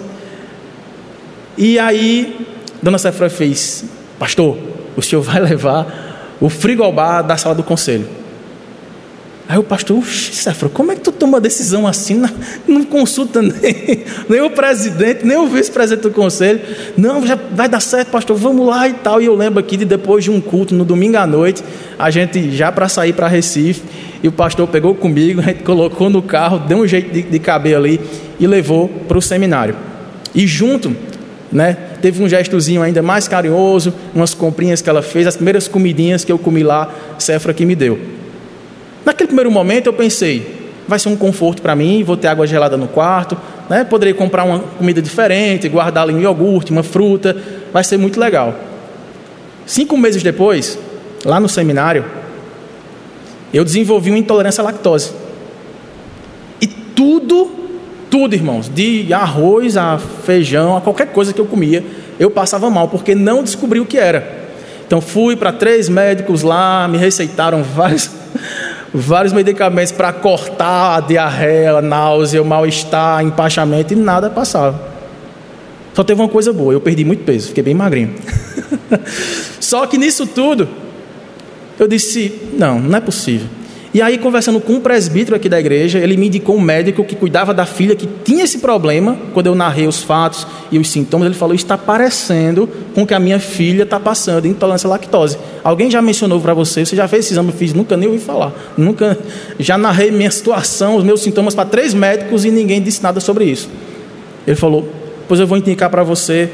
e 1.57 1.79
aí, 1.79 2.45
Dona 2.83 2.99
Cefra 2.99 3.31
fez: 3.31 3.83
Pastor, 4.19 4.59
o 4.95 5.01
senhor 5.01 5.23
vai 5.23 5.39
levar 5.41 6.37
o 6.39 6.49
frigobar 6.49 7.23
da 7.23 7.35
sala 7.35 7.55
do 7.55 7.63
conselho. 7.63 8.20
Aí 9.51 9.57
o 9.57 9.63
pastor, 9.63 10.01
Cefra, 10.05 10.69
como 10.69 10.93
é 10.93 10.95
que 10.95 11.01
tu 11.01 11.11
toma 11.11 11.37
decisão 11.41 11.85
assim? 11.85 12.15
Não, 12.15 12.29
não 12.65 12.85
consulta 12.85 13.41
nem, 13.43 14.05
nem 14.29 14.39
o 14.39 14.49
presidente, 14.49 15.25
nem 15.25 15.35
o 15.35 15.45
vice-presidente 15.45 16.03
do 16.03 16.11
conselho. 16.11 16.61
Não, 16.95 17.27
já 17.27 17.37
vai 17.51 17.67
dar 17.67 17.81
certo, 17.81 18.11
pastor, 18.11 18.37
vamos 18.37 18.65
lá 18.65 18.87
e 18.87 18.93
tal. 18.93 19.21
E 19.21 19.25
eu 19.25 19.35
lembro 19.35 19.59
aqui 19.59 19.75
de 19.75 19.83
depois 19.83 20.23
de 20.23 20.31
um 20.31 20.39
culto, 20.39 20.73
no 20.73 20.85
domingo 20.85 21.17
à 21.17 21.27
noite, 21.27 21.61
a 21.99 22.09
gente 22.09 22.49
já 22.55 22.71
para 22.71 22.87
sair 22.87 23.11
para 23.11 23.27
Recife, 23.27 23.81
e 24.23 24.27
o 24.29 24.31
pastor 24.31 24.69
pegou 24.69 24.95
comigo, 24.95 25.41
a 25.41 25.43
gente 25.43 25.63
colocou 25.63 26.09
no 26.09 26.21
carro, 26.21 26.57
deu 26.59 26.77
um 26.77 26.87
jeito 26.87 27.11
de, 27.11 27.21
de 27.21 27.39
caber 27.39 27.75
ali 27.75 27.99
e 28.39 28.47
levou 28.47 28.87
para 28.87 29.17
o 29.17 29.21
seminário. 29.21 29.75
E 30.33 30.47
junto 30.47 30.95
né? 31.51 31.75
Teve 32.01 32.23
um 32.23 32.29
gestozinho 32.29 32.81
ainda 32.81 33.01
mais 33.01 33.27
carinhoso, 33.27 33.93
umas 34.15 34.33
comprinhas 34.33 34.81
que 34.81 34.89
ela 34.89 35.01
fez, 35.01 35.27
as 35.27 35.35
primeiras 35.35 35.67
comidinhas 35.67 36.23
que 36.23 36.31
eu 36.31 36.39
comi 36.39 36.63
lá, 36.63 36.89
Cefra 37.19 37.53
que 37.53 37.65
me 37.65 37.75
deu. 37.75 38.20
Naquele 39.05 39.27
primeiro 39.27 39.51
momento 39.51 39.87
eu 39.87 39.93
pensei, 39.93 40.69
vai 40.87 40.99
ser 40.99 41.09
um 41.09 41.15
conforto 41.15 41.61
para 41.61 41.75
mim, 41.75 42.03
vou 42.03 42.17
ter 42.17 42.27
água 42.27 42.45
gelada 42.45 42.77
no 42.77 42.87
quarto, 42.87 43.37
né? 43.69 43.83
Poderei 43.83 44.13
comprar 44.13 44.43
uma 44.43 44.59
comida 44.59 45.01
diferente, 45.01 45.67
guardar 45.69 46.03
ali 46.03 46.13
um 46.13 46.19
iogurte, 46.19 46.71
uma 46.71 46.83
fruta, 46.83 47.35
vai 47.71 47.83
ser 47.83 47.97
muito 47.97 48.19
legal. 48.19 48.55
Cinco 49.65 49.97
meses 49.97 50.21
depois, 50.21 50.77
lá 51.25 51.39
no 51.39 51.47
seminário, 51.47 52.05
eu 53.53 53.63
desenvolvi 53.63 54.09
uma 54.11 54.19
intolerância 54.19 54.61
à 54.61 54.65
lactose. 54.65 55.13
E 56.61 56.67
tudo 56.67 57.61
tudo, 58.11 58.35
irmãos, 58.35 58.67
de 58.67 59.13
arroz 59.13 59.77
a 59.77 59.97
feijão, 59.97 60.75
a 60.75 60.81
qualquer 60.81 61.07
coisa 61.13 61.31
que 61.31 61.39
eu 61.39 61.45
comia, 61.45 61.81
eu 62.19 62.29
passava 62.29 62.69
mal, 62.69 62.89
porque 62.89 63.15
não 63.15 63.41
descobri 63.41 63.79
o 63.79 63.85
que 63.85 63.97
era. 63.97 64.49
Então 64.85 64.99
fui 64.99 65.37
para 65.37 65.53
três 65.53 65.87
médicos 65.87 66.43
lá, 66.43 66.89
me 66.89 66.97
receitaram 66.97 67.63
vários, 67.73 68.11
vários 68.93 69.33
medicamentos 69.33 69.91
para 69.91 70.11
cortar 70.11 70.97
a 70.97 70.99
diarreia, 70.99 71.77
a 71.77 71.81
náusea, 71.81 72.41
o 72.41 72.45
mal-estar, 72.45 73.23
empachamento 73.23 73.93
e 73.93 73.95
nada 73.95 74.29
passava. 74.29 74.91
Só 75.93 76.03
teve 76.03 76.21
uma 76.21 76.29
coisa 76.29 76.53
boa, 76.53 76.73
eu 76.73 76.81
perdi 76.81 77.03
muito 77.03 77.23
peso, 77.23 77.49
fiquei 77.49 77.63
bem 77.63 77.73
magrinho. 77.73 78.15
Só 79.59 79.85
que 79.85 79.97
nisso 79.97 80.25
tudo, 80.25 80.67
eu 81.79 81.87
disse: 81.87 82.49
não, 82.53 82.79
não 82.79 82.97
é 82.97 83.01
possível. 83.01 83.47
E 83.93 84.01
aí, 84.01 84.17
conversando 84.17 84.61
com 84.61 84.73
um 84.73 84.79
presbítero 84.79 85.35
aqui 85.35 85.49
da 85.49 85.59
igreja, 85.59 85.99
ele 85.99 86.15
me 86.15 86.27
indicou 86.27 86.55
um 86.55 86.61
médico 86.61 87.03
que 87.03 87.13
cuidava 87.13 87.53
da 87.53 87.65
filha 87.65 87.93
que 87.93 88.07
tinha 88.23 88.45
esse 88.45 88.59
problema. 88.59 89.17
Quando 89.33 89.47
eu 89.47 89.55
narrei 89.55 89.85
os 89.85 90.01
fatos 90.01 90.47
e 90.71 90.79
os 90.79 90.89
sintomas, 90.89 91.25
ele 91.25 91.35
falou: 91.35 91.53
está 91.53 91.77
parecendo 91.77 92.69
com 92.95 93.03
o 93.03 93.07
que 93.07 93.13
a 93.13 93.19
minha 93.19 93.37
filha 93.37 93.83
está 93.83 93.99
passando, 93.99 94.47
intolerância 94.47 94.87
à 94.87 94.91
lactose. 94.91 95.37
Alguém 95.61 95.91
já 95.91 96.01
mencionou 96.01 96.39
para 96.39 96.53
você? 96.53 96.85
Você 96.85 96.95
já 96.95 97.05
fez 97.05 97.25
esse 97.25 97.33
exame? 97.33 97.49
Eu 97.49 97.55
fiz, 97.55 97.73
nunca 97.73 97.97
nem 97.97 98.07
ouvi 98.07 98.19
falar. 98.19 98.53
Nunca, 98.77 99.17
já 99.59 99.77
narrei 99.77 100.09
minha 100.09 100.31
situação, 100.31 100.95
os 100.95 101.03
meus 101.03 101.21
sintomas 101.21 101.53
para 101.53 101.65
três 101.65 101.93
médicos 101.93 102.45
e 102.45 102.51
ninguém 102.51 102.81
disse 102.81 103.03
nada 103.03 103.19
sobre 103.19 103.43
isso. 103.43 103.69
Ele 104.47 104.55
falou: 104.55 104.87
pois 105.27 105.37
eu 105.37 105.45
vou 105.45 105.57
indicar 105.57 105.89
para 105.89 106.01
você 106.01 106.49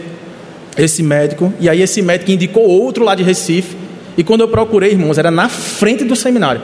esse 0.76 1.04
médico. 1.04 1.54
E 1.60 1.69
aí 1.69 1.84
esse 1.84 2.02
médico 2.02 2.32
indicou 2.32 2.63
outro 2.63 3.06
lá 3.06 3.13
de 3.13 3.21
Recife. 3.21 3.78
E 4.17 4.23
quando 4.23 4.41
eu 4.41 4.47
procurei, 4.47 4.93
irmãos, 4.93 5.19
era 5.19 5.30
na 5.30 5.47
frente 5.47 6.04
do 6.04 6.15
seminário. 6.15 6.62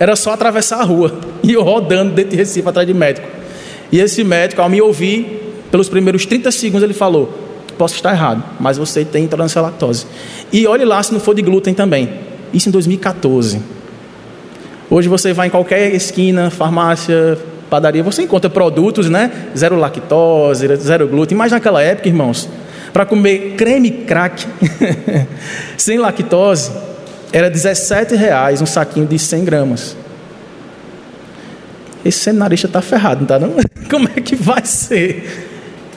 Era 0.00 0.16
só 0.16 0.32
atravessar 0.32 0.80
a 0.80 0.84
rua. 0.84 1.12
E 1.42 1.54
eu 1.54 1.62
rodando 1.62 2.12
dentro 2.12 2.32
de 2.32 2.36
Recife 2.36 2.68
atrás 2.68 2.86
de 2.86 2.92
médico. 2.92 3.26
E 3.90 3.98
esse 3.98 4.22
médico, 4.22 4.60
ao 4.60 4.68
me 4.68 4.80
ouvir, 4.82 5.54
pelos 5.70 5.88
primeiros 5.88 6.26
30 6.26 6.50
segundos, 6.50 6.82
ele 6.82 6.92
falou: 6.92 7.32
Posso 7.78 7.94
estar 7.94 8.12
errado, 8.12 8.44
mas 8.60 8.76
você 8.76 9.06
tem 9.06 9.24
intolerância 9.24 9.58
à 9.58 9.62
lactose. 9.62 10.04
E 10.52 10.66
olhe 10.66 10.84
lá 10.84 11.02
se 11.02 11.14
não 11.14 11.20
for 11.20 11.34
de 11.34 11.40
glúten 11.40 11.72
também. 11.72 12.10
Isso 12.52 12.68
em 12.68 12.72
2014. 12.72 13.62
Hoje 14.90 15.08
você 15.08 15.32
vai 15.32 15.46
em 15.46 15.50
qualquer 15.50 15.94
esquina, 15.94 16.50
farmácia, 16.50 17.38
padaria, 17.70 18.02
você 18.02 18.22
encontra 18.22 18.50
produtos, 18.50 19.08
né? 19.08 19.30
Zero 19.56 19.76
lactose, 19.76 20.76
zero 20.76 21.08
glúten. 21.08 21.38
Mas 21.38 21.52
naquela 21.52 21.80
época, 21.80 22.08
irmãos, 22.08 22.48
para 22.92 23.06
comer 23.06 23.54
creme 23.56 23.90
crack 23.90 24.46
sem 25.78 25.96
lactose, 25.96 26.70
era 27.32 27.48
17 27.50 28.14
reais 28.14 28.60
um 28.60 28.66
saquinho 28.66 29.06
de 29.06 29.18
100 29.18 29.44
gramas. 29.44 29.96
Esse 32.04 32.18
seminarista 32.18 32.66
está 32.66 32.80
ferrado, 32.80 33.16
não 33.20 33.22
está 33.24 33.38
não? 33.38 33.54
Como 33.90 34.08
é 34.16 34.20
que 34.20 34.34
vai 34.34 34.64
ser? 34.64 35.48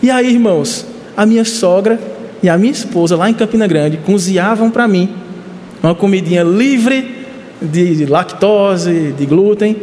E 0.02 0.12
aí, 0.12 0.34
irmãos, 0.34 0.86
a 1.15 1.26
minha 1.26 1.46
sogra 1.46 2.00
e 2.41 2.50
a 2.50 2.58
minha 2.58 2.72
esposa 2.72 3.15
lá 3.15 3.30
em 3.30 3.34
Campina 3.34 3.65
Grande 3.67 3.98
cozinhavam 3.98 4.69
para 4.69 4.88
mim 4.88 5.15
uma 5.82 5.96
comidinha 5.96 6.43
livre 6.43 7.26
de 7.62 8.06
lactose, 8.06 9.13
de 9.17 9.26
glúten, 9.26 9.76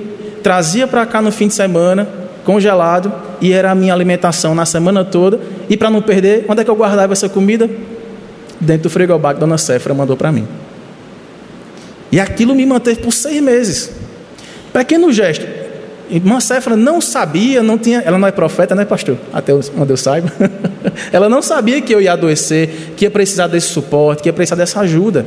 trazia 0.42 0.86
para 0.86 1.06
cá 1.06 1.22
no 1.22 1.32
fim 1.32 1.48
de 1.48 1.54
semana, 1.54 2.08
congelado, 2.44 3.12
e 3.40 3.52
era 3.52 3.70
a 3.70 3.74
minha 3.74 3.92
alimentação 3.92 4.54
na 4.54 4.66
semana 4.66 5.04
toda. 5.04 5.40
E 5.68 5.76
para 5.76 5.90
não 5.90 6.02
perder, 6.02 6.44
onde 6.48 6.60
é 6.60 6.64
que 6.64 6.70
eu 6.70 6.76
guardava 6.76 7.12
essa 7.12 7.28
comida? 7.28 7.68
Dentro 8.60 8.84
do 8.84 8.90
frigobar 8.90 9.34
que 9.34 9.40
Dona 9.40 9.56
Cefra 9.56 9.94
mandou 9.94 10.16
para 10.16 10.30
mim. 10.30 10.46
E 12.12 12.18
aquilo 12.18 12.54
me 12.54 12.66
manteve 12.66 13.00
por 13.00 13.12
seis 13.12 13.40
meses. 13.40 13.90
Pequeno 14.72 15.12
gesto. 15.12 15.46
Irmã 16.10 16.40
Cefra 16.40 16.76
não 16.76 17.00
sabia, 17.00 17.62
não 17.62 17.78
tinha, 17.78 18.00
ela 18.00 18.18
não 18.18 18.26
é 18.26 18.32
profeta, 18.32 18.74
né, 18.74 18.84
pastor? 18.84 19.16
Até 19.32 19.54
onde 19.54 19.92
eu 19.92 19.96
saiba. 19.96 20.30
ela 21.12 21.28
não 21.28 21.40
sabia 21.40 21.80
que 21.80 21.94
eu 21.94 22.00
ia 22.00 22.12
adoecer, 22.12 22.92
que 22.96 23.04
ia 23.04 23.10
precisar 23.10 23.46
desse 23.46 23.68
suporte, 23.68 24.22
que 24.22 24.28
ia 24.28 24.32
precisar 24.32 24.56
dessa 24.56 24.80
ajuda. 24.80 25.24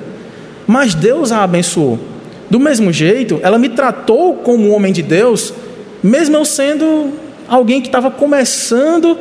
Mas 0.67 0.93
Deus 0.93 1.32
a 1.32 1.43
abençoou. 1.43 1.98
Do 2.50 2.60
mesmo 2.60 2.91
jeito, 2.91 3.39
ela 3.41 3.58
me 3.58 3.69
tratou 3.69 4.36
como 4.36 4.69
um 4.69 4.74
homem 4.74 4.91
de 4.91 5.02
Deus, 5.02 5.54
mesmo 6.04 6.36
eu 6.36 6.43
sendo 6.43 7.13
alguém 7.48 7.82
que 7.82 7.88
estava 7.88 8.12
começando 8.12 9.17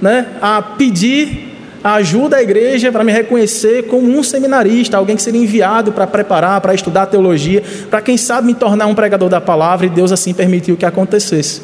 né, 0.00 0.26
a 0.40 0.62
pedir 0.62 1.51
ajuda 1.82 2.36
à 2.36 2.42
igreja 2.42 2.92
para 2.92 3.02
me 3.02 3.12
reconhecer 3.12 3.84
como 3.84 4.06
um 4.06 4.22
seminarista, 4.22 4.96
alguém 4.96 5.16
que 5.16 5.22
seria 5.22 5.40
enviado 5.40 5.92
para 5.92 6.06
preparar, 6.06 6.60
para 6.60 6.74
estudar 6.74 7.06
teologia, 7.06 7.62
para 7.90 8.00
quem 8.00 8.16
sabe 8.16 8.46
me 8.46 8.54
tornar 8.54 8.86
um 8.86 8.94
pregador 8.94 9.28
da 9.28 9.40
palavra, 9.40 9.86
e 9.86 9.90
Deus 9.90 10.12
assim 10.12 10.32
permitiu 10.32 10.76
que 10.76 10.84
acontecesse. 10.84 11.60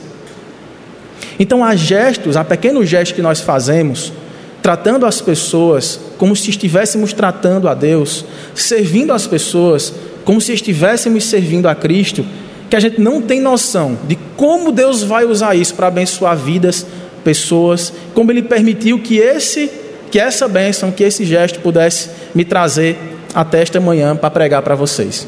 Então, 1.38 1.64
há 1.64 1.76
gestos, 1.76 2.36
há 2.36 2.42
pequenos 2.42 2.88
gestos 2.88 3.14
que 3.14 3.22
nós 3.22 3.40
fazemos, 3.40 4.12
tratando 4.60 5.06
as 5.06 5.20
pessoas 5.20 6.00
como 6.18 6.34
se 6.34 6.50
estivéssemos 6.50 7.12
tratando 7.12 7.68
a 7.68 7.74
Deus, 7.74 8.24
servindo 8.54 9.12
as 9.12 9.26
pessoas 9.26 9.94
como 10.24 10.40
se 10.40 10.52
estivéssemos 10.52 11.24
servindo 11.24 11.68
a 11.68 11.74
Cristo, 11.74 12.26
que 12.68 12.76
a 12.76 12.80
gente 12.80 13.00
não 13.00 13.22
tem 13.22 13.40
noção 13.40 13.96
de 14.06 14.18
como 14.36 14.72
Deus 14.72 15.02
vai 15.02 15.24
usar 15.24 15.54
isso 15.54 15.74
para 15.74 15.86
abençoar 15.86 16.36
vidas, 16.36 16.84
pessoas, 17.24 17.92
como 18.14 18.30
Ele 18.30 18.42
permitiu 18.42 18.98
que 18.98 19.16
esse, 19.16 19.70
que 20.10 20.18
essa 20.18 20.48
bênção, 20.48 20.90
que 20.90 21.04
esse 21.04 21.24
gesto 21.24 21.60
pudesse 21.60 22.10
me 22.34 22.44
trazer 22.44 22.96
até 23.34 23.62
esta 23.62 23.80
manhã 23.80 24.16
para 24.16 24.30
pregar 24.30 24.62
para 24.62 24.74
vocês. 24.74 25.26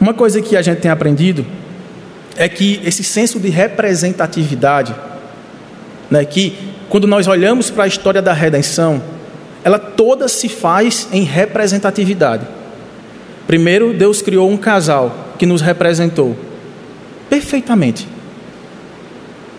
Uma 0.00 0.14
coisa 0.14 0.40
que 0.40 0.56
a 0.56 0.62
gente 0.62 0.80
tem 0.80 0.90
aprendido 0.90 1.44
é 2.36 2.48
que 2.48 2.80
esse 2.84 3.04
senso 3.04 3.38
de 3.38 3.48
representatividade, 3.48 4.94
né, 6.10 6.24
que 6.24 6.56
quando 6.88 7.06
nós 7.06 7.26
olhamos 7.26 7.70
para 7.70 7.84
a 7.84 7.86
história 7.86 8.20
da 8.20 8.32
redenção, 8.32 9.02
ela 9.64 9.78
toda 9.78 10.28
se 10.28 10.48
faz 10.48 11.08
em 11.12 11.22
representatividade. 11.22 12.46
Primeiro, 13.46 13.92
Deus 13.92 14.20
criou 14.22 14.50
um 14.50 14.56
casal 14.56 15.34
que 15.38 15.46
nos 15.46 15.60
representou 15.60 16.36
perfeitamente. 17.28 18.06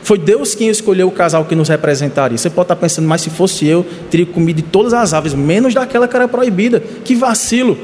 Foi 0.04 0.18
Deus 0.18 0.54
quem 0.54 0.68
escolheu 0.68 1.08
o 1.08 1.12
casal 1.12 1.46
que 1.46 1.56
nos 1.56 1.70
representaria. 1.70 2.38
Você 2.38 2.50
pode 2.50 2.66
estar 2.66 2.76
pensando, 2.76 3.08
mas 3.08 3.22
se 3.22 3.30
fosse 3.30 3.66
eu, 3.66 3.86
teria 4.12 4.26
comido 4.26 4.58
de 4.58 4.64
todas 4.64 4.94
as 4.94 5.14
aves, 5.14 5.34
menos 5.34 5.74
daquela 5.74 6.08
que 6.10 6.16
era 6.16 6.28
proibida. 6.28 6.82
Que 6.82 7.16
vacilo! 7.16 7.78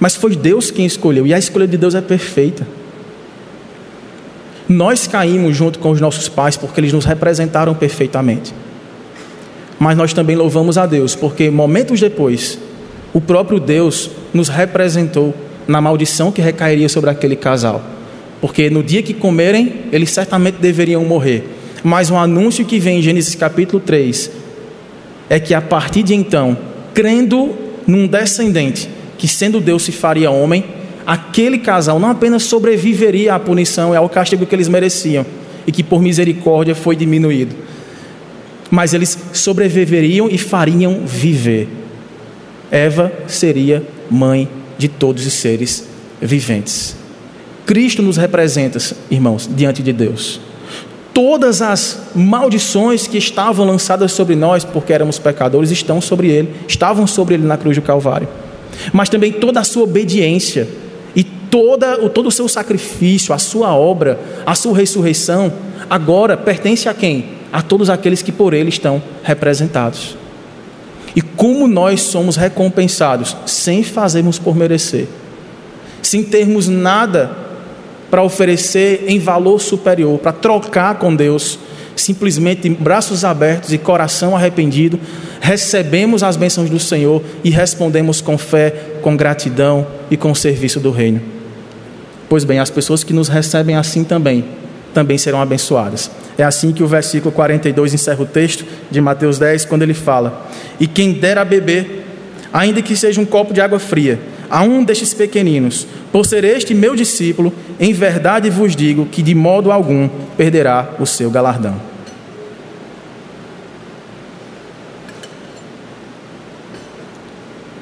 Mas 0.00 0.16
foi 0.16 0.34
Deus 0.34 0.70
quem 0.70 0.84
escolheu, 0.84 1.26
e 1.26 1.32
a 1.32 1.38
escolha 1.38 1.66
de 1.66 1.76
Deus 1.76 1.94
é 1.94 2.00
perfeita. 2.00 2.66
Nós 4.68 5.06
caímos 5.06 5.56
junto 5.56 5.78
com 5.78 5.90
os 5.90 6.00
nossos 6.00 6.28
pais 6.28 6.56
porque 6.56 6.80
eles 6.80 6.92
nos 6.92 7.04
representaram 7.04 7.72
perfeitamente. 7.72 8.52
Mas 9.78 9.96
nós 9.96 10.12
também 10.12 10.34
louvamos 10.34 10.76
a 10.76 10.86
Deus, 10.86 11.14
porque 11.14 11.50
momentos 11.50 12.00
depois, 12.00 12.58
o 13.14 13.20
próprio 13.20 13.60
Deus 13.60 14.10
nos 14.34 14.48
representou 14.48 15.32
na 15.68 15.80
maldição 15.80 16.32
que 16.32 16.42
recairia 16.42 16.88
sobre 16.88 17.10
aquele 17.10 17.36
casal. 17.36 17.95
Porque 18.40 18.68
no 18.70 18.82
dia 18.82 19.02
que 19.02 19.14
comerem, 19.14 19.86
eles 19.92 20.10
certamente 20.10 20.56
deveriam 20.56 21.04
morrer. 21.04 21.44
Mas 21.82 22.10
um 22.10 22.18
anúncio 22.18 22.64
que 22.64 22.78
vem 22.78 22.98
em 22.98 23.02
Gênesis 23.02 23.34
capítulo 23.34 23.80
3 23.80 24.30
é 25.28 25.40
que 25.40 25.54
a 25.54 25.60
partir 25.60 26.02
de 26.02 26.14
então, 26.14 26.56
crendo 26.94 27.54
num 27.86 28.06
descendente 28.06 28.88
que 29.16 29.26
sendo 29.26 29.60
Deus 29.60 29.82
se 29.82 29.92
faria 29.92 30.30
homem, 30.30 30.64
aquele 31.06 31.58
casal 31.58 31.98
não 31.98 32.10
apenas 32.10 32.42
sobreviveria 32.42 33.34
à 33.34 33.38
punição 33.38 33.94
e 33.94 33.96
ao 33.96 34.08
castigo 34.08 34.44
que 34.44 34.54
eles 34.54 34.68
mereciam 34.68 35.24
e 35.66 35.72
que 35.72 35.82
por 35.82 36.00
misericórdia 36.00 36.74
foi 36.74 36.94
diminuído, 36.94 37.54
mas 38.70 38.94
eles 38.94 39.18
sobreviveriam 39.32 40.28
e 40.30 40.38
fariam 40.38 41.02
viver. 41.06 41.68
Eva 42.70 43.12
seria 43.26 43.82
mãe 44.10 44.48
de 44.76 44.88
todos 44.88 45.26
os 45.26 45.32
seres 45.32 45.88
viventes. 46.20 46.96
Cristo 47.66 48.00
nos 48.00 48.16
representa, 48.16 48.78
irmãos, 49.10 49.50
diante 49.52 49.82
de 49.82 49.92
Deus. 49.92 50.40
Todas 51.12 51.60
as 51.60 52.10
maldições 52.14 53.08
que 53.08 53.18
estavam 53.18 53.66
lançadas 53.66 54.12
sobre 54.12 54.36
nós 54.36 54.64
porque 54.64 54.92
éramos 54.92 55.18
pecadores 55.18 55.72
estão 55.72 56.00
sobre 56.00 56.28
ele, 56.28 56.54
estavam 56.68 57.06
sobre 57.06 57.34
ele 57.34 57.44
na 57.44 57.56
cruz 57.56 57.76
do 57.76 57.82
Calvário. 57.82 58.28
Mas 58.92 59.08
também 59.08 59.32
toda 59.32 59.58
a 59.58 59.64
sua 59.64 59.82
obediência 59.82 60.68
e 61.16 61.24
toda, 61.24 62.04
o, 62.04 62.08
todo 62.08 62.28
o 62.28 62.30
seu 62.30 62.46
sacrifício, 62.48 63.34
a 63.34 63.38
sua 63.38 63.74
obra, 63.74 64.20
a 64.44 64.54
sua 64.54 64.76
ressurreição, 64.76 65.52
agora 65.90 66.36
pertence 66.36 66.88
a 66.88 66.94
quem? 66.94 67.30
A 67.52 67.62
todos 67.62 67.90
aqueles 67.90 68.22
que 68.22 68.30
por 68.30 68.54
ele 68.54 68.68
estão 68.68 69.02
representados. 69.24 70.16
E 71.16 71.22
como 71.22 71.66
nós 71.66 72.02
somos 72.02 72.36
recompensados 72.36 73.36
sem 73.44 73.82
fazermos 73.82 74.38
por 74.38 74.54
merecer, 74.54 75.08
sem 76.02 76.22
termos 76.22 76.68
nada 76.68 77.45
para 78.10 78.22
oferecer 78.22 79.04
em 79.06 79.18
valor 79.18 79.60
superior, 79.60 80.18
para 80.18 80.32
trocar 80.32 80.98
com 80.98 81.14
Deus, 81.14 81.58
simplesmente 81.96 82.68
braços 82.68 83.24
abertos 83.24 83.72
e 83.72 83.78
coração 83.78 84.36
arrependido, 84.36 84.98
recebemos 85.40 86.22
as 86.22 86.36
bênçãos 86.36 86.70
do 86.70 86.78
Senhor 86.78 87.22
e 87.42 87.50
respondemos 87.50 88.20
com 88.20 88.36
fé, 88.36 88.70
com 89.02 89.16
gratidão 89.16 89.86
e 90.10 90.16
com 90.16 90.34
serviço 90.34 90.78
do 90.78 90.90
reino. 90.90 91.20
Pois 92.28 92.44
bem, 92.44 92.58
as 92.58 92.70
pessoas 92.70 93.04
que 93.04 93.12
nos 93.12 93.28
recebem 93.28 93.76
assim 93.76 94.04
também, 94.04 94.44
também 94.92 95.16
serão 95.16 95.40
abençoadas. 95.40 96.10
É 96.36 96.42
assim 96.42 96.72
que 96.72 96.82
o 96.82 96.86
versículo 96.86 97.32
42 97.32 97.94
encerra 97.94 98.22
o 98.22 98.26
texto 98.26 98.64
de 98.90 99.00
Mateus 99.00 99.38
10, 99.38 99.64
quando 99.64 99.82
ele 99.82 99.94
fala: 99.94 100.46
E 100.78 100.86
quem 100.86 101.12
der 101.12 101.38
a 101.38 101.44
beber, 101.44 102.04
ainda 102.52 102.82
que 102.82 102.96
seja 102.96 103.20
um 103.20 103.24
copo 103.24 103.54
de 103.54 103.60
água 103.60 103.78
fria, 103.78 104.18
a 104.50 104.62
um 104.62 104.84
destes 104.84 105.12
pequeninos, 105.12 105.86
por 106.12 106.24
ser 106.24 106.44
este 106.44 106.74
meu 106.74 106.94
discípulo, 106.94 107.52
em 107.78 107.92
verdade 107.92 108.50
vos 108.50 108.74
digo 108.74 109.06
que 109.06 109.22
de 109.22 109.34
modo 109.34 109.70
algum 109.70 110.08
perderá 110.36 110.90
o 110.98 111.06
seu 111.06 111.30
galardão. 111.30 111.80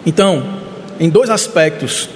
Então, 0.06 0.42
em 1.00 1.08
dois 1.08 1.30
aspectos, 1.30 2.10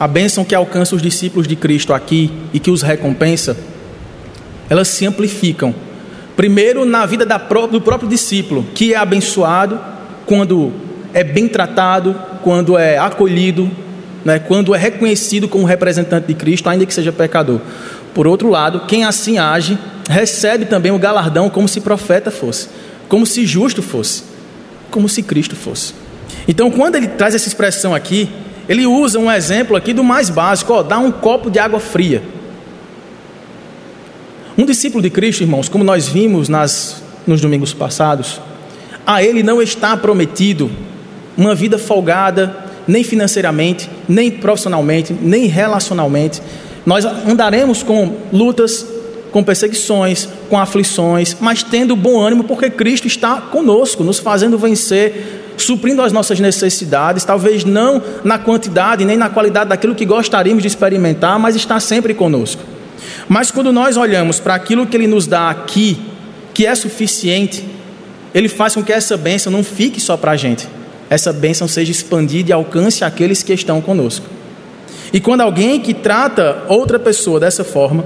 a 0.00 0.08
bênção 0.08 0.44
que 0.44 0.54
alcança 0.54 0.96
os 0.96 1.02
discípulos 1.02 1.46
de 1.46 1.54
Cristo 1.54 1.92
aqui 1.92 2.32
e 2.52 2.58
que 2.58 2.70
os 2.70 2.82
recompensa, 2.82 3.56
elas 4.68 4.88
se 4.88 5.06
amplificam. 5.06 5.74
Primeiro, 6.36 6.84
na 6.84 7.06
vida 7.06 7.24
do 7.24 7.80
próprio 7.80 8.08
discípulo, 8.08 8.64
que 8.74 8.94
é 8.94 8.96
abençoado 8.96 9.78
quando 10.26 10.72
é 11.12 11.22
bem 11.22 11.46
tratado, 11.46 12.16
quando 12.42 12.76
é 12.76 12.98
acolhido, 12.98 13.70
né, 14.24 14.38
quando 14.38 14.74
é 14.74 14.78
reconhecido 14.78 15.48
como 15.48 15.64
representante 15.64 16.26
de 16.26 16.34
Cristo, 16.34 16.68
ainda 16.68 16.86
que 16.86 16.94
seja 16.94 17.12
pecador. 17.12 17.60
Por 18.14 18.26
outro 18.26 18.48
lado, 18.48 18.80
quem 18.86 19.04
assim 19.04 19.38
age, 19.38 19.78
recebe 20.08 20.64
também 20.64 20.92
o 20.92 20.98
galardão 20.98 21.50
como 21.50 21.68
se 21.68 21.80
profeta 21.80 22.30
fosse, 22.30 22.68
como 23.08 23.26
se 23.26 23.44
justo 23.44 23.82
fosse, 23.82 24.22
como 24.90 25.08
se 25.08 25.22
Cristo 25.22 25.56
fosse. 25.56 25.94
Então, 26.46 26.70
quando 26.70 26.96
ele 26.96 27.08
traz 27.08 27.34
essa 27.34 27.48
expressão 27.48 27.94
aqui, 27.94 28.28
ele 28.68 28.86
usa 28.86 29.18
um 29.18 29.30
exemplo 29.30 29.76
aqui 29.76 29.92
do 29.92 30.02
mais 30.02 30.30
básico, 30.30 30.72
ó, 30.72 30.82
dá 30.82 30.98
um 30.98 31.12
copo 31.12 31.50
de 31.50 31.58
água 31.58 31.80
fria. 31.80 32.22
Um 34.56 34.64
discípulo 34.64 35.02
de 35.02 35.10
Cristo, 35.10 35.42
irmãos, 35.42 35.68
como 35.68 35.82
nós 35.82 36.08
vimos 36.08 36.48
nas, 36.48 37.02
nos 37.26 37.40
domingos 37.40 37.74
passados, 37.74 38.40
a 39.06 39.22
ele 39.22 39.42
não 39.42 39.60
está 39.60 39.96
prometido 39.96 40.70
uma 41.36 41.54
vida 41.54 41.76
folgada, 41.76 42.63
nem 42.86 43.02
financeiramente, 43.02 43.88
nem 44.08 44.30
profissionalmente, 44.30 45.12
nem 45.12 45.46
relacionalmente. 45.46 46.40
Nós 46.84 47.04
andaremos 47.04 47.82
com 47.82 48.14
lutas, 48.32 48.86
com 49.32 49.42
perseguições, 49.42 50.28
com 50.48 50.58
aflições, 50.58 51.36
mas 51.40 51.62
tendo 51.62 51.96
bom 51.96 52.20
ânimo, 52.20 52.44
porque 52.44 52.70
Cristo 52.70 53.06
está 53.06 53.40
conosco, 53.40 54.04
nos 54.04 54.18
fazendo 54.18 54.58
vencer, 54.58 55.52
suprindo 55.56 56.02
as 56.02 56.12
nossas 56.12 56.38
necessidades, 56.38 57.24
talvez 57.24 57.64
não 57.64 58.02
na 58.22 58.38
quantidade 58.38 59.04
nem 59.04 59.16
na 59.16 59.28
qualidade 59.28 59.70
daquilo 59.70 59.94
que 59.94 60.04
gostaríamos 60.04 60.62
de 60.62 60.68
experimentar, 60.68 61.38
mas 61.38 61.56
está 61.56 61.80
sempre 61.80 62.14
conosco. 62.14 62.62
Mas 63.28 63.50
quando 63.50 63.72
nós 63.72 63.96
olhamos 63.96 64.38
para 64.38 64.54
aquilo 64.54 64.86
que 64.86 64.96
Ele 64.96 65.06
nos 65.06 65.26
dá 65.26 65.50
aqui, 65.50 65.98
que 66.52 66.66
é 66.66 66.74
suficiente, 66.74 67.64
Ele 68.34 68.48
faz 68.48 68.74
com 68.74 68.82
que 68.82 68.92
essa 68.92 69.16
bênção 69.16 69.50
não 69.52 69.64
fique 69.64 70.00
só 70.00 70.16
para 70.16 70.32
a 70.32 70.36
gente, 70.36 70.68
essa 71.08 71.32
bênção 71.32 71.68
seja 71.68 71.90
expandida 71.90 72.50
e 72.50 72.52
alcance 72.52 73.04
aqueles 73.04 73.42
que 73.42 73.52
estão 73.52 73.80
conosco. 73.80 74.26
E 75.12 75.20
quando 75.20 75.42
alguém 75.42 75.80
que 75.80 75.94
trata 75.94 76.64
outra 76.68 76.98
pessoa 76.98 77.38
dessa 77.38 77.62
forma, 77.62 78.04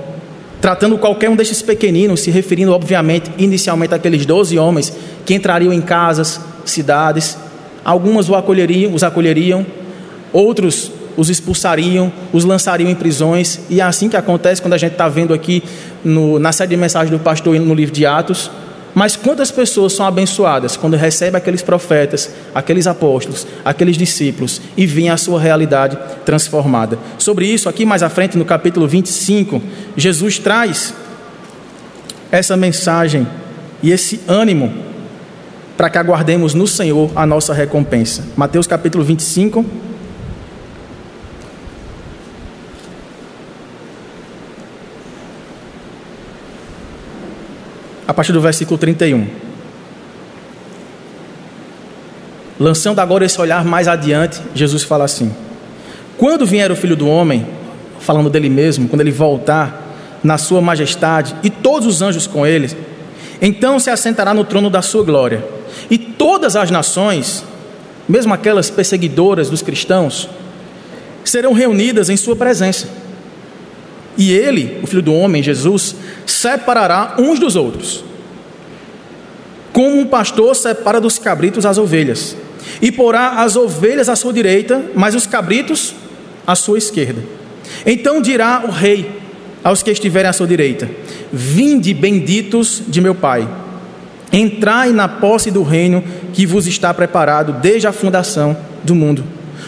tratando 0.61 0.99
qualquer 0.99 1.31
um 1.31 1.37
desses 1.37 1.63
pequeninos, 1.63 2.21
se 2.21 2.31
referindo 2.31 2.73
obviamente 2.73 3.31
inicialmente 3.39 3.95
àqueles 3.95 4.27
doze 4.27 4.59
homens 4.59 4.93
que 5.25 5.35
entrariam 5.35 5.73
em 5.73 5.81
casas, 5.81 6.41
cidades, 6.65 7.39
algumas 7.85 8.29
o 8.29 8.35
acolheriam, 8.35 8.93
os 8.93 9.03
acolheriam, 9.03 9.65
outros 10.33 10.93
os 11.19 11.29
expulsariam, 11.29 12.13
os 12.33 12.45
lançariam 12.45 12.89
em 12.89 12.95
prisões, 12.95 13.59
e 13.69 13.81
é 13.81 13.83
assim 13.83 14.09
que 14.09 14.17
acontece 14.17 14.63
quando 14.63 14.75
a 14.75 14.79
gente 14.79 14.93
está 14.93 15.09
vendo 15.09 15.35
aqui 15.35 15.65
no, 16.05 16.39
na 16.39 16.53
série 16.53 16.71
de 16.71 16.77
mensagens 16.77 17.11
do 17.11 17.19
pastor 17.19 17.59
no 17.59 17.75
livro 17.75 17.93
de 17.93 18.07
Atos. 18.07 18.49
Mas 18.95 19.17
quantas 19.17 19.51
pessoas 19.51 19.93
são 19.93 20.07
abençoadas 20.07 20.77
quando 20.77 20.97
recebem 20.97 21.39
aqueles 21.39 21.63
profetas, 21.63 22.31
aqueles 22.55 22.87
apóstolos, 22.87 23.47
aqueles 23.65 23.97
discípulos 23.97 24.61
e 24.77 24.87
veem 24.87 25.11
a 25.11 25.17
sua 25.17 25.41
realidade 25.41 25.99
transformada? 26.25 26.99
Sobre 27.19 27.47
isso, 27.47 27.69
aqui 27.69 27.85
mais 27.85 28.03
à 28.03 28.09
frente, 28.09 28.37
no 28.37 28.45
capítulo 28.45 28.89
25, 28.89 29.63
Jesus 29.97 30.39
traz 30.39 30.95
essa 32.31 32.57
mensagem 32.57 33.27
e 33.83 33.91
esse 33.91 34.21
ânimo 34.27 34.73
para 35.77 35.89
que 35.89 35.99
aguardemos 35.99 36.55
no 36.55 36.67
Senhor 36.67 37.11
a 37.15 37.25
nossa 37.25 37.55
recompensa. 37.55 38.25
Mateus 38.37 38.67
capítulo 38.67 39.05
25. 39.05 39.65
A 48.09 48.15
partir 48.15 48.33
do 48.33 48.41
versículo 48.41 48.79
31. 48.79 49.27
Lançando 52.59 53.01
agora 53.01 53.27
esse 53.27 53.39
olhar 53.39 53.63
mais 53.67 53.87
adiante, 53.87 54.41
Jesus 54.55 54.83
fala 54.83 55.05
assim: 55.05 55.31
Quando 56.17 56.47
vier 56.47 56.73
o 56.73 56.77
filho 56.77 56.97
do 56.97 57.07
homem, 57.07 57.47
falando 58.01 58.31
dele 58.31 58.49
mesmo, 58.49 58.89
quando 58.89 59.03
ele 59.03 59.11
voltar 59.11 59.95
na 60.25 60.39
sua 60.39 60.63
majestade 60.63 61.37
e 61.43 61.51
todos 61.51 61.87
os 61.87 62.01
anjos 62.01 62.27
com 62.27 62.47
ele, 62.47 62.75
então 63.43 63.79
se 63.79 63.91
assentará 63.91 64.33
no 64.33 64.43
trono 64.43 64.71
da 64.71 64.81
sua 64.81 65.05
glória. 65.05 65.45
E 65.91 65.99
todas 65.99 66.57
as 66.57 66.71
nações, 66.71 67.45
mesmo 68.09 68.33
aquelas 68.33 68.71
perseguidoras 68.71 69.51
dos 69.51 69.61
cristãos, 69.61 70.31
serão 71.23 71.53
reunidas 71.53 72.09
em 72.09 72.17
sua 72.17 72.35
presença. 72.35 72.89
E 74.19 74.33
ele, 74.33 74.81
o 74.83 74.87
filho 74.87 75.01
do 75.01 75.15
homem, 75.15 75.43
Jesus, 75.43 75.95
separará 76.27 77.15
uns 77.19 77.39
dos 77.39 77.55
outros. 77.55 78.05
Como 79.73 80.01
um 80.01 80.07
pastor 80.07 80.57
separa 80.57 81.01
dos 81.01 81.19
cabritos 81.19 81.65
as 81.65 81.79
ovelhas, 81.79 82.37
e 82.83 82.91
porá 82.91 83.43
as 83.43 83.55
ovelhas 83.55 84.09
à 84.09 84.17
sua 84.17 84.33
direita, 84.33 84.85
mas 84.95 85.15
os 85.15 85.25
cabritos 85.25 85.95
à 86.45 86.57
sua 86.57 86.79
esquerda. 86.79 87.23
Então 87.87 88.21
dirá 88.21 88.65
o 88.67 88.71
rei 88.71 89.09
aos 89.63 89.83
que 89.83 89.91
estiverem 89.91 90.29
à 90.29 90.33
sua 90.33 90.47
direita: 90.47 90.91
Vinde 91.33 91.95
benditos 91.95 92.83
de 92.89 93.01
meu 93.01 93.15
Pai, 93.15 93.49
entrai 94.33 94.91
na 94.91 95.09
posse 95.09 95.51
do 95.51 95.63
reino 95.63 96.03
que 96.33 96.45
vos 96.45 96.67
está 96.67 96.93
preparado 96.93 97.53
desde 97.61 97.87
a 97.87 97.93
fundação 97.93 98.57
do 98.83 98.95
mundo. 98.95 99.25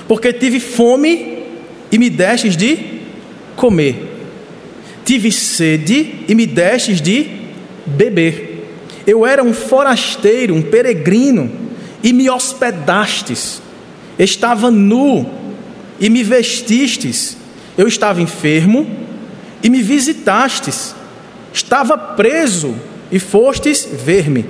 Porque 0.08 0.32
tive 0.32 0.58
fome 0.58 1.44
e 1.92 1.98
me 1.98 2.10
destes 2.10 2.56
de 2.56 2.78
comer, 3.56 4.09
tive 5.10 5.32
sede 5.32 6.20
e 6.28 6.36
me 6.36 6.46
destes 6.46 7.00
de 7.00 7.28
beber. 7.84 8.70
Eu 9.04 9.26
era 9.26 9.42
um 9.42 9.52
forasteiro, 9.52 10.54
um 10.54 10.62
peregrino, 10.62 11.50
e 12.00 12.12
me 12.12 12.30
hospedastes. 12.30 13.60
Estava 14.16 14.70
nu 14.70 15.28
e 15.98 16.08
me 16.08 16.22
vestistes. 16.22 17.36
Eu 17.76 17.88
estava 17.88 18.22
enfermo 18.22 18.88
e 19.60 19.68
me 19.68 19.82
visitastes. 19.82 20.94
Estava 21.52 21.98
preso 21.98 22.72
e 23.10 23.18
fostes 23.18 23.88
ver-me. 24.04 24.46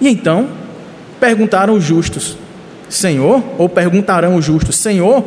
E 0.00 0.08
então 0.08 0.48
perguntaram 1.20 1.74
os 1.74 1.84
justos: 1.84 2.38
Senhor, 2.88 3.44
ou 3.58 3.68
perguntarão 3.68 4.34
os 4.34 4.46
justos: 4.46 4.76
Senhor, 4.76 5.22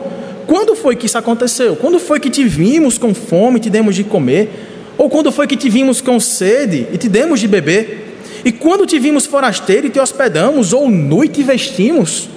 quando 0.45 0.75
foi 0.75 0.95
que 0.95 1.05
isso 1.05 1.17
aconteceu? 1.17 1.75
Quando 1.75 1.99
foi 1.99 2.19
que 2.19 2.29
te 2.29 2.43
vimos 2.43 2.97
com 2.97 3.13
fome 3.13 3.57
e 3.57 3.61
te 3.61 3.69
demos 3.69 3.95
de 3.95 4.03
comer? 4.03 4.49
Ou 4.97 5.09
quando 5.09 5.31
foi 5.31 5.47
que 5.47 5.57
te 5.57 5.69
vimos 5.69 6.01
com 6.01 6.19
sede 6.19 6.87
e 6.91 6.97
te 6.97 7.09
demos 7.09 7.39
de 7.39 7.47
beber? 7.47 8.19
E 8.43 8.51
quando 8.51 8.85
te 8.85 8.99
vimos 8.99 9.25
forasteiro 9.25 9.87
e 9.87 9.89
te 9.89 9.99
hospedamos, 9.99 10.73
ou 10.73 10.89
nu 10.89 11.23
e 11.23 11.43
vestimos? 11.43 12.29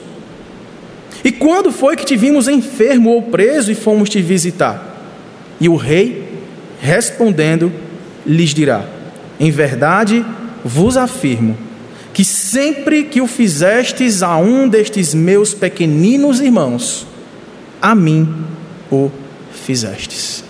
E 1.25 1.33
quando 1.33 1.73
foi 1.73 1.97
que 1.97 2.05
te 2.05 2.17
vimos 2.17 2.49
enfermo 2.49 3.11
ou 3.11 3.23
preso 3.23 3.73
e 3.73 3.75
fomos 3.75 4.11
te 4.11 4.21
visitar? 4.21 4.93
E 5.61 5.69
o 5.69 5.77
rei, 5.77 6.25
respondendo, 6.81 7.73
lhes 8.27 8.53
dirá: 8.53 8.85
Em 9.41 9.51
verdade 9.51 10.25
vos 10.65 10.97
afirmo 10.97 11.57
que 12.13 12.25
sempre 12.25 13.05
que 13.05 13.21
o 13.21 13.27
fizestes 13.27 14.23
a 14.23 14.37
um 14.37 14.69
destes 14.69 15.13
meus 15.13 15.53
pequeninos 15.53 16.41
irmãos, 16.41 17.07
a 17.85 17.95
mim 17.95 18.27
o 18.91 19.11
fizestes. 19.53 20.43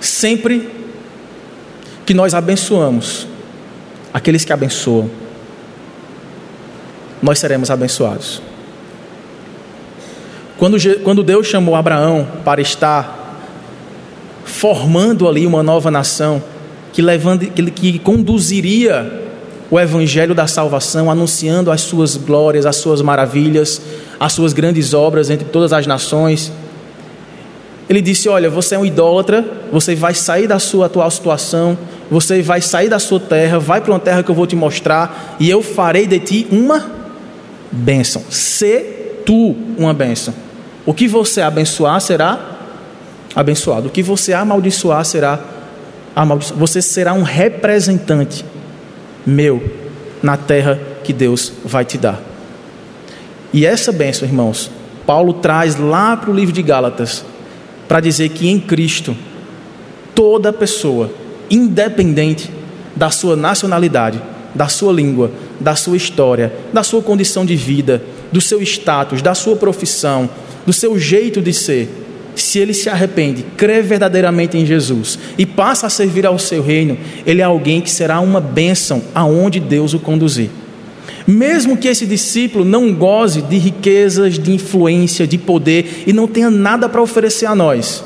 Sempre 0.00 0.70
que 2.06 2.14
nós 2.14 2.32
abençoamos 2.32 3.26
aqueles 4.14 4.44
que 4.44 4.52
abençoam, 4.52 5.10
nós 7.20 7.40
seremos 7.40 7.72
abençoados. 7.72 8.40
Quando, 10.56 10.76
quando 11.02 11.24
Deus 11.24 11.48
chamou 11.48 11.74
Abraão 11.74 12.28
para 12.44 12.60
estar 12.60 13.40
formando 14.44 15.28
ali 15.28 15.44
uma 15.44 15.62
nova 15.64 15.90
nação, 15.90 16.40
que, 16.92 17.02
levando, 17.02 17.50
que, 17.50 17.68
que 17.72 17.98
conduziria 17.98 19.19
o 19.70 19.78
evangelho 19.78 20.34
da 20.34 20.46
salvação, 20.46 21.10
anunciando 21.10 21.70
as 21.70 21.82
suas 21.82 22.16
glórias, 22.16 22.66
as 22.66 22.76
suas 22.76 23.00
maravilhas, 23.00 23.80
as 24.18 24.32
suas 24.32 24.52
grandes 24.52 24.92
obras 24.92 25.30
entre 25.30 25.46
todas 25.46 25.72
as 25.72 25.86
nações, 25.86 26.52
ele 27.90 28.00
disse: 28.00 28.28
Olha, 28.28 28.48
você 28.48 28.76
é 28.76 28.78
um 28.78 28.86
idólatra, 28.86 29.44
você 29.72 29.96
vai 29.96 30.14
sair 30.14 30.46
da 30.46 30.60
sua 30.60 30.86
atual 30.86 31.10
situação, 31.10 31.76
você 32.08 32.40
vai 32.40 32.60
sair 32.60 32.88
da 32.88 33.00
sua 33.00 33.18
terra, 33.18 33.58
vai 33.58 33.80
para 33.80 33.92
uma 33.92 33.98
terra 33.98 34.22
que 34.22 34.30
eu 34.30 34.34
vou 34.34 34.46
te 34.46 34.54
mostrar, 34.54 35.36
e 35.40 35.50
eu 35.50 35.60
farei 35.60 36.06
de 36.06 36.20
ti 36.20 36.46
uma 36.52 36.88
bênção. 37.70 38.22
Se 38.30 38.78
tu 39.26 39.56
uma 39.76 39.92
bênção. 39.92 40.32
O 40.86 40.94
que 40.94 41.08
você 41.08 41.40
abençoar 41.40 42.00
será 42.00 42.58
abençoado. 43.34 43.88
O 43.88 43.90
que 43.90 44.02
você 44.02 44.32
amaldiçoar 44.32 45.04
será 45.04 45.40
amaldiçoado. 46.14 46.60
Você 46.60 46.80
será 46.80 47.12
um 47.12 47.22
representante 47.22 48.44
meu 49.26 49.62
na 50.22 50.36
terra 50.36 50.78
que 51.02 51.12
Deus 51.12 51.52
vai 51.64 51.84
te 51.84 51.98
dar. 51.98 52.20
E 53.52 53.66
essa 53.66 53.90
bênção, 53.90 54.28
irmãos, 54.28 54.70
Paulo 55.06 55.34
traz 55.34 55.76
lá 55.76 56.16
para 56.16 56.30
o 56.30 56.34
livro 56.34 56.52
de 56.52 56.62
Gálatas, 56.62 57.24
para 57.88 58.00
dizer 58.00 58.28
que 58.28 58.48
em 58.48 58.60
Cristo, 58.60 59.16
toda 60.14 60.52
pessoa, 60.52 61.10
independente 61.50 62.50
da 62.94 63.10
sua 63.10 63.34
nacionalidade, 63.34 64.22
da 64.54 64.68
sua 64.68 64.92
língua, 64.92 65.30
da 65.58 65.74
sua 65.74 65.96
história, 65.96 66.52
da 66.72 66.82
sua 66.82 67.02
condição 67.02 67.44
de 67.44 67.56
vida, 67.56 68.02
do 68.30 68.40
seu 68.40 68.62
status, 68.62 69.22
da 69.22 69.34
sua 69.34 69.56
profissão, 69.56 70.28
do 70.64 70.72
seu 70.72 70.98
jeito 70.98 71.40
de 71.40 71.52
ser, 71.52 71.88
se 72.34 72.58
ele 72.58 72.72
se 72.72 72.88
arrepende, 72.88 73.44
crê 73.56 73.82
verdadeiramente 73.82 74.56
em 74.56 74.64
Jesus 74.64 75.18
e 75.36 75.44
passa 75.44 75.86
a 75.86 75.90
servir 75.90 76.26
ao 76.26 76.38
seu 76.38 76.62
reino, 76.62 76.96
ele 77.26 77.40
é 77.40 77.44
alguém 77.44 77.80
que 77.80 77.90
será 77.90 78.20
uma 78.20 78.40
bênção 78.40 79.02
aonde 79.14 79.60
Deus 79.60 79.94
o 79.94 79.98
conduzir. 79.98 80.50
Mesmo 81.26 81.76
que 81.76 81.88
esse 81.88 82.06
discípulo 82.06 82.64
não 82.64 82.94
goze 82.94 83.42
de 83.42 83.56
riquezas, 83.58 84.38
de 84.38 84.52
influência, 84.52 85.26
de 85.26 85.38
poder 85.38 86.04
e 86.06 86.12
não 86.12 86.26
tenha 86.26 86.50
nada 86.50 86.88
para 86.88 87.02
oferecer 87.02 87.46
a 87.46 87.54
nós, 87.54 88.02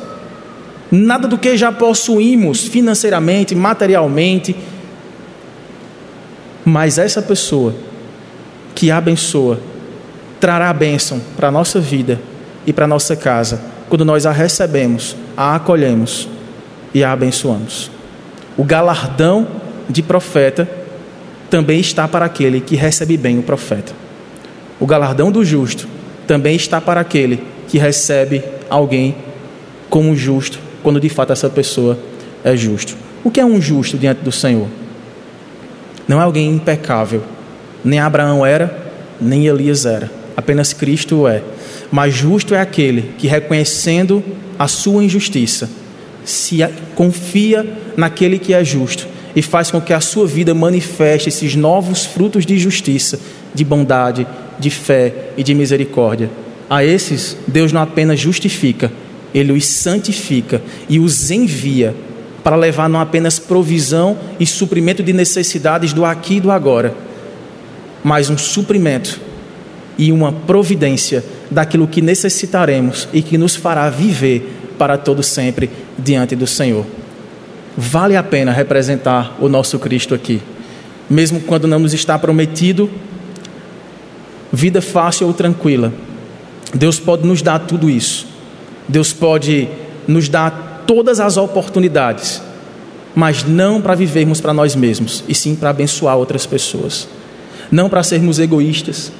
nada 0.90 1.28
do 1.28 1.38
que 1.38 1.56
já 1.56 1.70
possuímos 1.70 2.66
financeiramente, 2.66 3.54
materialmente, 3.54 4.54
mas 6.64 6.98
essa 6.98 7.22
pessoa 7.22 7.74
que 8.74 8.90
abençoa 8.90 9.60
trará 10.40 10.70
a 10.70 10.74
bênção 10.74 11.20
para 11.36 11.48
a 11.48 11.50
nossa 11.50 11.80
vida 11.80 12.20
e 12.66 12.72
para 12.72 12.84
a 12.84 12.88
nossa 12.88 13.14
casa, 13.14 13.60
quando 13.88 14.04
nós 14.04 14.26
a 14.26 14.32
recebemos, 14.32 15.16
a 15.36 15.54
acolhemos 15.56 16.28
e 16.92 17.02
a 17.04 17.12
abençoamos. 17.12 17.90
O 18.56 18.64
galardão 18.64 19.46
de 19.88 20.02
profeta 20.02 20.68
também 21.50 21.80
está 21.80 22.08
para 22.08 22.24
aquele 22.24 22.60
que 22.60 22.76
recebe 22.76 23.16
bem 23.16 23.38
o 23.38 23.42
profeta. 23.42 23.92
O 24.80 24.86
galardão 24.86 25.30
do 25.30 25.44
justo 25.44 25.86
também 26.26 26.56
está 26.56 26.80
para 26.80 27.00
aquele 27.00 27.42
que 27.68 27.78
recebe 27.78 28.42
alguém 28.68 29.14
como 29.88 30.16
justo, 30.16 30.58
quando 30.82 31.00
de 31.00 31.08
fato 31.08 31.32
essa 31.32 31.48
pessoa 31.48 31.98
é 32.42 32.56
justo. 32.56 32.96
O 33.22 33.30
que 33.30 33.40
é 33.40 33.44
um 33.44 33.60
justo 33.60 33.96
diante 33.96 34.22
do 34.22 34.32
Senhor? 34.32 34.68
Não 36.06 36.20
é 36.20 36.24
alguém 36.24 36.50
impecável. 36.50 37.22
Nem 37.84 37.98
Abraão 37.98 38.44
era, 38.44 38.76
nem 39.20 39.46
Elias 39.46 39.86
era. 39.86 40.10
Apenas 40.36 40.72
Cristo 40.72 41.26
é. 41.26 41.42
Mas 41.90 42.14
justo 42.14 42.54
é 42.54 42.60
aquele 42.60 43.14
que, 43.18 43.26
reconhecendo 43.26 44.22
a 44.58 44.68
sua 44.68 45.04
injustiça, 45.04 45.68
se 46.24 46.58
confia 46.94 47.66
naquele 47.96 48.38
que 48.38 48.54
é 48.54 48.64
justo 48.64 49.06
e 49.36 49.42
faz 49.42 49.70
com 49.70 49.80
que 49.80 49.92
a 49.92 50.00
sua 50.00 50.26
vida 50.26 50.54
manifeste 50.54 51.28
esses 51.28 51.54
novos 51.54 52.04
frutos 52.04 52.46
de 52.46 52.58
justiça, 52.58 53.18
de 53.54 53.64
bondade, 53.64 54.26
de 54.58 54.70
fé 54.70 55.12
e 55.36 55.42
de 55.42 55.54
misericórdia. 55.54 56.30
A 56.70 56.84
esses, 56.84 57.36
Deus 57.46 57.72
não 57.72 57.82
apenas 57.82 58.18
justifica, 58.18 58.90
ele 59.34 59.52
os 59.52 59.66
santifica 59.66 60.62
e 60.88 60.98
os 60.98 61.30
envia 61.30 61.94
para 62.42 62.56
levar 62.56 62.88
não 62.88 63.00
apenas 63.00 63.38
provisão 63.38 64.16
e 64.38 64.46
suprimento 64.46 65.02
de 65.02 65.12
necessidades 65.12 65.92
do 65.92 66.04
aqui 66.04 66.36
e 66.36 66.40
do 66.40 66.50
agora, 66.50 66.94
mas 68.02 68.30
um 68.30 68.38
suprimento 68.38 69.20
e 69.96 70.12
uma 70.12 70.30
providência 70.30 71.24
daquilo 71.50 71.86
que 71.86 72.00
necessitaremos 72.00 73.08
e 73.12 73.22
que 73.22 73.38
nos 73.38 73.56
fará 73.56 73.88
viver 73.90 74.74
para 74.78 74.98
todo 74.98 75.22
sempre 75.22 75.70
diante 75.98 76.34
do 76.34 76.46
Senhor. 76.46 76.84
Vale 77.76 78.16
a 78.16 78.22
pena 78.22 78.52
representar 78.52 79.36
o 79.40 79.48
nosso 79.48 79.78
Cristo 79.78 80.14
aqui, 80.14 80.40
mesmo 81.08 81.40
quando 81.40 81.66
não 81.66 81.78
nos 81.78 81.92
está 81.92 82.18
prometido 82.18 82.90
vida 84.54 84.80
fácil 84.80 85.26
ou 85.26 85.34
tranquila. 85.34 85.92
Deus 86.72 86.98
pode 86.98 87.26
nos 87.26 87.42
dar 87.42 87.58
tudo 87.60 87.90
isso. 87.90 88.26
Deus 88.88 89.12
pode 89.12 89.68
nos 90.06 90.28
dar 90.28 90.84
todas 90.86 91.18
as 91.18 91.36
oportunidades, 91.36 92.42
mas 93.14 93.44
não 93.44 93.80
para 93.80 93.94
vivermos 93.94 94.40
para 94.40 94.52
nós 94.52 94.74
mesmos, 94.74 95.24
e 95.26 95.34
sim 95.34 95.54
para 95.54 95.70
abençoar 95.70 96.16
outras 96.16 96.46
pessoas. 96.46 97.08
Não 97.70 97.88
para 97.88 98.02
sermos 98.02 98.38
egoístas, 98.38 99.10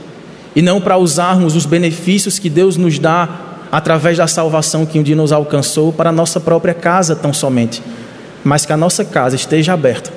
e 0.55 0.63
não 0.63 0.81
para 0.81 0.97
usarmos 0.97 1.57
os 1.57 1.67
benefícios 1.67 2.39
que 2.39 2.49
Deus 2.49 2.77
nos 2.77 2.99
dá 2.99 3.29
através 3.73 4.19
da 4.19 4.27
salvação 4.27 4.87
que 4.87 4.99
um 4.99 5.03
dia 5.03 5.17
nos 5.17 5.33
alcançou 5.33 5.93
para 5.93 6.11
a 6.11 6.13
nossa 6.13 6.39
própria 6.39 6.75
casa 6.75 7.17
tão 7.17 7.33
somente. 7.33 7.83
Mas 8.45 8.65
que 8.65 8.73
a 8.73 8.77
nossa 8.77 9.05
casa 9.05 9.35
esteja 9.35 9.73
aberta, 9.73 10.13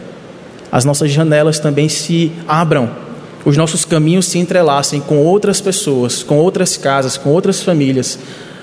as 0.72 0.86
nossas 0.86 1.12
janelas 1.12 1.60
também 1.60 1.90
se 1.90 2.32
abram, 2.48 2.90
os 3.44 3.56
nossos 3.56 3.86
caminhos 3.86 4.26
se 4.26 4.38
entrelacem 4.38 5.00
com 5.00 5.18
outras 5.18 5.62
pessoas, 5.62 6.22
com 6.22 6.38
outras 6.38 6.78
casas, 6.78 7.18
com 7.18 7.30
outras 7.30 7.64
famílias, 7.64 8.20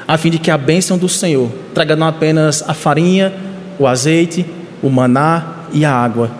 a 0.06 0.18
fim 0.18 0.30
de 0.30 0.38
que 0.38 0.50
a 0.50 0.58
bênção 0.58 0.98
do 0.98 1.08
Senhor 1.08 1.50
traga 1.72 1.96
não 1.96 2.06
apenas 2.06 2.62
a 2.66 2.74
farinha, 2.74 3.32
o 3.78 3.86
azeite, 3.86 4.44
o 4.82 4.90
maná 4.90 5.64
e 5.72 5.84
a 5.84 5.92
água, 5.92 6.30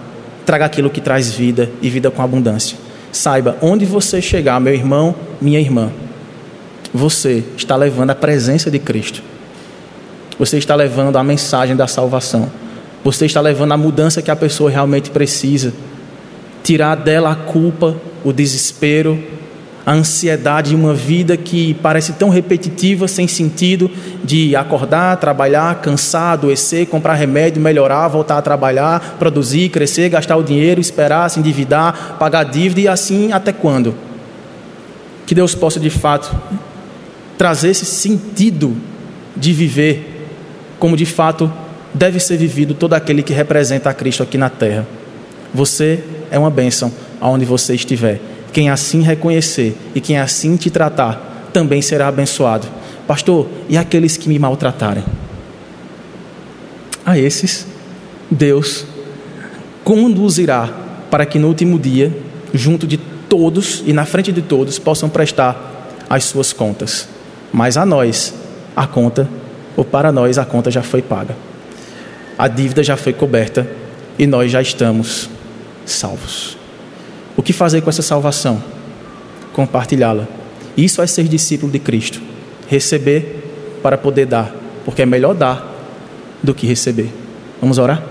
traga 0.45 0.67
aquilo 0.67 0.91
que 0.91 1.01
traz 1.01 1.33
vida 1.33 1.71
e 1.81 1.89
vida 1.89 2.11
com 2.11 2.23
abundância. 2.23 2.77
Saiba, 3.11 3.57
onde 3.63 3.85
você 3.87 4.21
chegar, 4.21 4.61
meu 4.61 4.75
irmão, 4.75 5.15
minha 5.45 5.61
irmã, 5.61 5.93
você 6.93 7.45
está 7.55 7.77
levando 7.77 8.11
a 8.11 8.15
presença 8.15 8.71
de 8.71 8.79
Cristo. 8.79 9.23
Você 10.39 10.57
está 10.57 10.75
levando 10.75 11.17
a 11.17 11.23
mensagem 11.23 11.77
da 11.77 11.87
salvação. 11.87 12.51
Você 13.05 13.27
está 13.27 13.43
levando 13.43 13.73
a 13.73 13.77
mudança 13.77 14.23
que 14.23 14.31
a 14.31 14.37
pessoa 14.37 14.71
realmente 14.71 15.11
precisa. 15.11 15.75
Tirar 16.63 16.95
dela 16.95 17.33
a 17.33 17.35
culpa, 17.37 17.95
o 18.25 18.33
desespero, 18.33 19.23
a 19.85 19.93
ansiedade 19.93 20.71
de 20.71 20.77
uma 20.77 20.95
vida 20.95 21.37
que 21.37 21.75
parece 21.75 22.15
tão 22.15 22.31
repetitiva, 22.31 23.07
sem 23.07 23.29
sentido, 23.29 23.91
de 24.25 24.57
acordar, 24.57 25.19
trabalhar, 25.19 25.83
cansar, 25.83 26.33
adoecer, 26.33 26.87
comprar 26.87 27.15
remédio, 27.15 27.61
melhorar, 27.61 28.09
voltar 28.09 28.39
a 28.39 28.43
trabalhar, 28.43 29.17
produzir, 29.19 29.69
crescer, 29.69 30.09
gastar 30.09 30.37
o 30.37 30.43
dinheiro, 30.43 30.81
esperar, 30.81 31.29
se 31.29 31.39
endividar, 31.39 32.17
pagar 32.19 32.45
dívida 32.45 32.81
e 32.81 32.89
assim 32.89 33.31
até 33.31 33.53
quando? 33.53 34.14
Que 35.27 35.35
Deus 35.35 35.55
possa 35.55 35.81
de 35.81 35.91
fato 35.91 36.35
trazer 37.37 37.71
esse 37.71 37.85
sentido 37.85 38.77
de 39.37 39.53
viver 39.53 40.29
como 40.79 40.97
de 40.97 41.07
fato 41.07 41.51
deve 41.93 42.19
ser 42.19 42.37
vivido 42.37 42.75
todo 42.75 42.95
aquele 42.95 43.23
que 43.23 43.33
representa 43.33 43.89
a 43.89 43.95
Cristo 43.95 44.23
aqui 44.23 44.37
na 44.37 44.51
terra. 44.51 44.87
Você 45.53 46.03
é 46.31 46.39
uma 46.39 46.51
bênção 46.51 46.93
aonde 47.21 47.45
você 47.45 47.75
estiver. 47.75 48.21
Quem 48.53 48.69
assim 48.69 49.03
reconhecer 49.03 49.77
e 49.95 50.01
quem 50.01 50.19
assim 50.19 50.57
te 50.57 50.71
tratar 50.71 51.49
também 51.53 51.81
será 51.81 52.09
abençoado. 52.09 52.67
Pastor, 53.07 53.49
e 53.69 53.77
aqueles 53.77 54.17
que 54.17 54.29
me 54.29 54.39
maltratarem? 54.39 55.05
A 57.07 57.19
esses, 57.19 57.67
Deus 58.31 58.85
conduzirá 59.85 60.69
para 61.11 61.27
que 61.27 61.39
no 61.39 61.49
último 61.49 61.79
dia, 61.79 62.13
junto 62.53 62.87
de 62.87 62.94
todos 63.35 63.83
e 63.85 63.93
na 63.93 64.05
frente 64.05 64.31
de 64.31 64.43
todos, 64.43 64.79
possam 64.79 65.09
prestar 65.09 65.91
as 66.09 66.25
suas 66.25 66.53
contas. 66.53 67.09
Mas 67.53 67.77
a 67.77 67.85
nós, 67.85 68.33
a 68.77 68.87
conta, 68.87 69.29
ou 69.77 69.85
para 69.85 70.13
nós, 70.13 70.39
a 70.39 70.45
conta 70.45 70.71
já 70.71 70.83
foi 70.83 71.03
paga 71.03 71.35
a 72.39 72.49
dívida 72.49 72.83
já 72.83 72.97
foi 72.97 73.13
coberta 73.13 73.67
e 74.19 74.27
nós 74.27 74.51
já 74.51 74.61
estamos 74.61 75.29
salvos. 75.87 76.57
O 77.37 77.43
que 77.43 77.53
fazer 77.53 77.81
com 77.81 77.91
essa 77.91 78.03
salvação? 78.03 78.63
Compartilhá-la. 79.53 80.27
Isso 80.77 81.01
é 81.01 81.07
ser 81.07 81.25
discípulo 81.25 81.71
de 81.71 81.79
Cristo. 81.79 82.21
Receber 82.69 83.79
para 83.83 83.99
poder 83.99 84.27
dar, 84.27 84.55
porque 84.85 85.03
é 85.03 85.07
melhor 85.07 85.35
dar 85.35 85.73
do 86.43 86.55
que 86.55 86.67
receber. 86.67 87.13
Vamos 87.61 87.79
orar? 87.79 88.03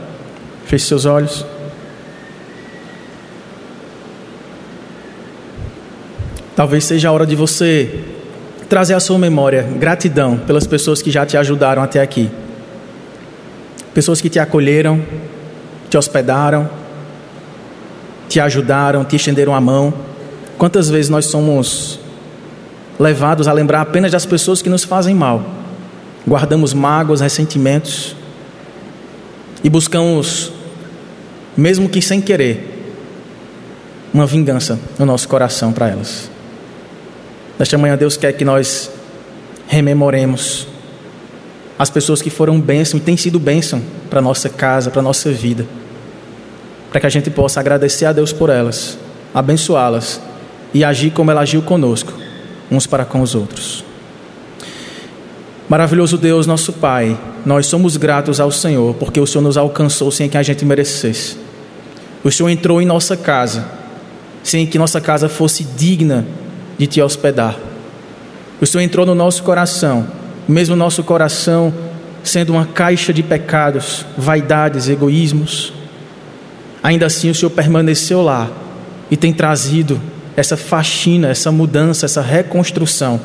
Feche 0.65 0.85
seus 0.85 1.05
olhos. 1.05 1.45
Talvez 6.55 6.85
seja 6.85 7.09
a 7.09 7.11
hora 7.11 7.25
de 7.25 7.35
você 7.35 8.03
trazer 8.69 8.93
à 8.93 8.99
sua 8.99 9.17
memória 9.17 9.63
gratidão 9.77 10.37
pelas 10.37 10.65
pessoas 10.65 11.01
que 11.01 11.11
já 11.11 11.25
te 11.25 11.37
ajudaram 11.37 11.81
até 11.81 12.01
aqui 12.01 12.29
pessoas 13.93 14.19
que 14.19 14.29
te 14.29 14.39
acolheram, 14.39 15.01
te 15.89 15.97
hospedaram, 15.97 16.69
te 18.27 18.39
ajudaram, 18.39 19.05
te 19.05 19.15
estenderam 19.15 19.53
a 19.53 19.61
mão. 19.61 19.93
Quantas 20.57 20.89
vezes 20.89 21.09
nós 21.09 21.25
somos 21.25 21.99
levados 22.99 23.47
a 23.47 23.53
lembrar 23.53 23.81
apenas 23.81 24.11
das 24.11 24.25
pessoas 24.25 24.61
que 24.61 24.69
nos 24.69 24.83
fazem 24.83 25.13
mal, 25.13 25.43
guardamos 26.27 26.73
mágoas, 26.73 27.21
ressentimentos 27.21 28.15
e 29.63 29.69
buscamos, 29.69 30.51
mesmo 31.55 31.89
que 31.89 32.01
sem 32.01 32.21
querer, 32.21 32.71
uma 34.13 34.25
vingança 34.25 34.79
no 34.97 35.05
nosso 35.05 35.27
coração 35.27 35.73
para 35.73 35.89
elas. 35.89 36.32
Nesta 37.57 37.77
manhã, 37.77 37.95
Deus 37.95 38.17
quer 38.17 38.33
que 38.33 38.43
nós 38.43 38.89
rememoremos 39.67 40.67
as 41.77 41.89
pessoas 41.89 42.21
que 42.21 42.29
foram 42.29 42.59
bênção 42.59 42.97
e 42.97 43.01
têm 43.01 43.17
sido 43.17 43.39
bênção 43.39 43.81
para 44.09 44.21
nossa 44.21 44.49
casa, 44.49 44.89
para 44.89 45.01
nossa 45.01 45.31
vida, 45.31 45.65
para 46.91 46.99
que 46.99 47.07
a 47.07 47.09
gente 47.09 47.29
possa 47.29 47.59
agradecer 47.59 48.05
a 48.05 48.13
Deus 48.13 48.31
por 48.31 48.49
elas, 48.49 48.97
abençoá-las 49.33 50.21
e 50.73 50.83
agir 50.83 51.11
como 51.11 51.31
ela 51.31 51.41
agiu 51.41 51.61
conosco, 51.61 52.13
uns 52.71 52.87
para 52.87 53.05
com 53.05 53.21
os 53.21 53.35
outros. 53.35 53.83
Maravilhoso 55.69 56.17
Deus, 56.17 56.45
nosso 56.45 56.73
Pai, 56.73 57.17
nós 57.45 57.65
somos 57.65 57.97
gratos 57.97 58.39
ao 58.39 58.51
Senhor 58.51 58.93
porque 58.95 59.19
o 59.19 59.25
Senhor 59.25 59.43
nos 59.43 59.57
alcançou 59.57 60.11
sem 60.11 60.29
que 60.29 60.37
a 60.37 60.43
gente 60.43 60.65
merecesse. 60.65 61.37
O 62.23 62.31
Senhor 62.31 62.49
entrou 62.49 62.81
em 62.81 62.85
nossa 62.85 63.17
casa 63.17 63.65
sem 64.43 64.67
que 64.67 64.77
nossa 64.77 64.99
casa 64.99 65.29
fosse 65.29 65.63
digna 65.63 66.25
de 66.83 66.87
te 66.87 67.01
hospedar. 67.01 67.57
O 68.59 68.65
Senhor 68.65 68.83
entrou 68.83 69.05
no 69.05 69.15
nosso 69.15 69.41
coração, 69.43 70.05
mesmo 70.45 70.75
nosso 70.75 71.01
coração 71.01 71.73
sendo 72.21 72.51
uma 72.51 72.65
caixa 72.65 73.13
de 73.13 73.23
pecados, 73.23 74.05
vaidades, 74.17 74.89
egoísmos. 74.89 75.71
Ainda 76.81 77.05
assim, 77.05 77.29
o 77.29 77.35
Senhor 77.35 77.49
permaneceu 77.51 78.21
lá 78.21 78.49
e 79.09 79.15
tem 79.15 79.31
trazido 79.33 79.99
essa 80.35 80.57
faxina, 80.57 81.29
essa 81.29 81.53
mudança, 81.53 82.05
essa 82.05 82.21
reconstrução 82.21 83.19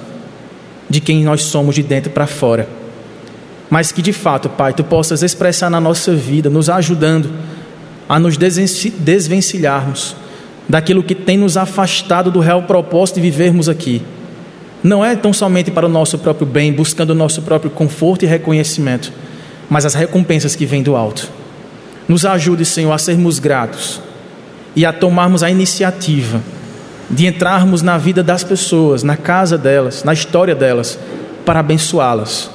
de 0.88 1.00
quem 1.00 1.24
nós 1.24 1.42
somos 1.42 1.74
de 1.74 1.82
dentro 1.82 2.10
para 2.10 2.28
fora. 2.28 2.68
Mas 3.68 3.90
que 3.90 4.02
de 4.02 4.12
fato, 4.12 4.48
Pai, 4.48 4.72
tu 4.72 4.84
possas 4.84 5.24
expressar 5.24 5.68
na 5.68 5.80
nossa 5.80 6.14
vida, 6.14 6.48
nos 6.48 6.70
ajudando 6.70 7.28
a 8.08 8.20
nos 8.20 8.36
desvencilharmos 8.36 10.14
daquilo 10.68 11.02
que 11.02 11.14
tem 11.14 11.38
nos 11.38 11.56
afastado 11.56 12.30
do 12.30 12.40
real 12.40 12.64
propósito 12.64 13.16
de 13.16 13.22
vivermos 13.22 13.68
aqui. 13.68 14.02
Não 14.82 15.04
é 15.04 15.16
tão 15.16 15.32
somente 15.32 15.70
para 15.70 15.86
o 15.86 15.88
nosso 15.88 16.18
próprio 16.18 16.46
bem, 16.46 16.72
buscando 16.72 17.10
o 17.10 17.14
nosso 17.14 17.42
próprio 17.42 17.70
conforto 17.70 18.24
e 18.24 18.28
reconhecimento, 18.28 19.12
mas 19.68 19.86
as 19.86 19.94
recompensas 19.94 20.54
que 20.54 20.66
vêm 20.66 20.82
do 20.82 20.94
alto. 20.94 21.28
Nos 22.06 22.24
ajude, 22.24 22.64
Senhor, 22.64 22.92
a 22.92 22.98
sermos 22.98 23.38
gratos 23.38 24.00
e 24.76 24.84
a 24.86 24.92
tomarmos 24.92 25.42
a 25.42 25.50
iniciativa 25.50 26.40
de 27.10 27.26
entrarmos 27.26 27.82
na 27.82 27.96
vida 27.96 28.22
das 28.22 28.44
pessoas, 28.44 29.02
na 29.02 29.16
casa 29.16 29.56
delas, 29.56 30.04
na 30.04 30.12
história 30.12 30.54
delas, 30.54 30.98
para 31.44 31.60
abençoá-las. 31.60 32.50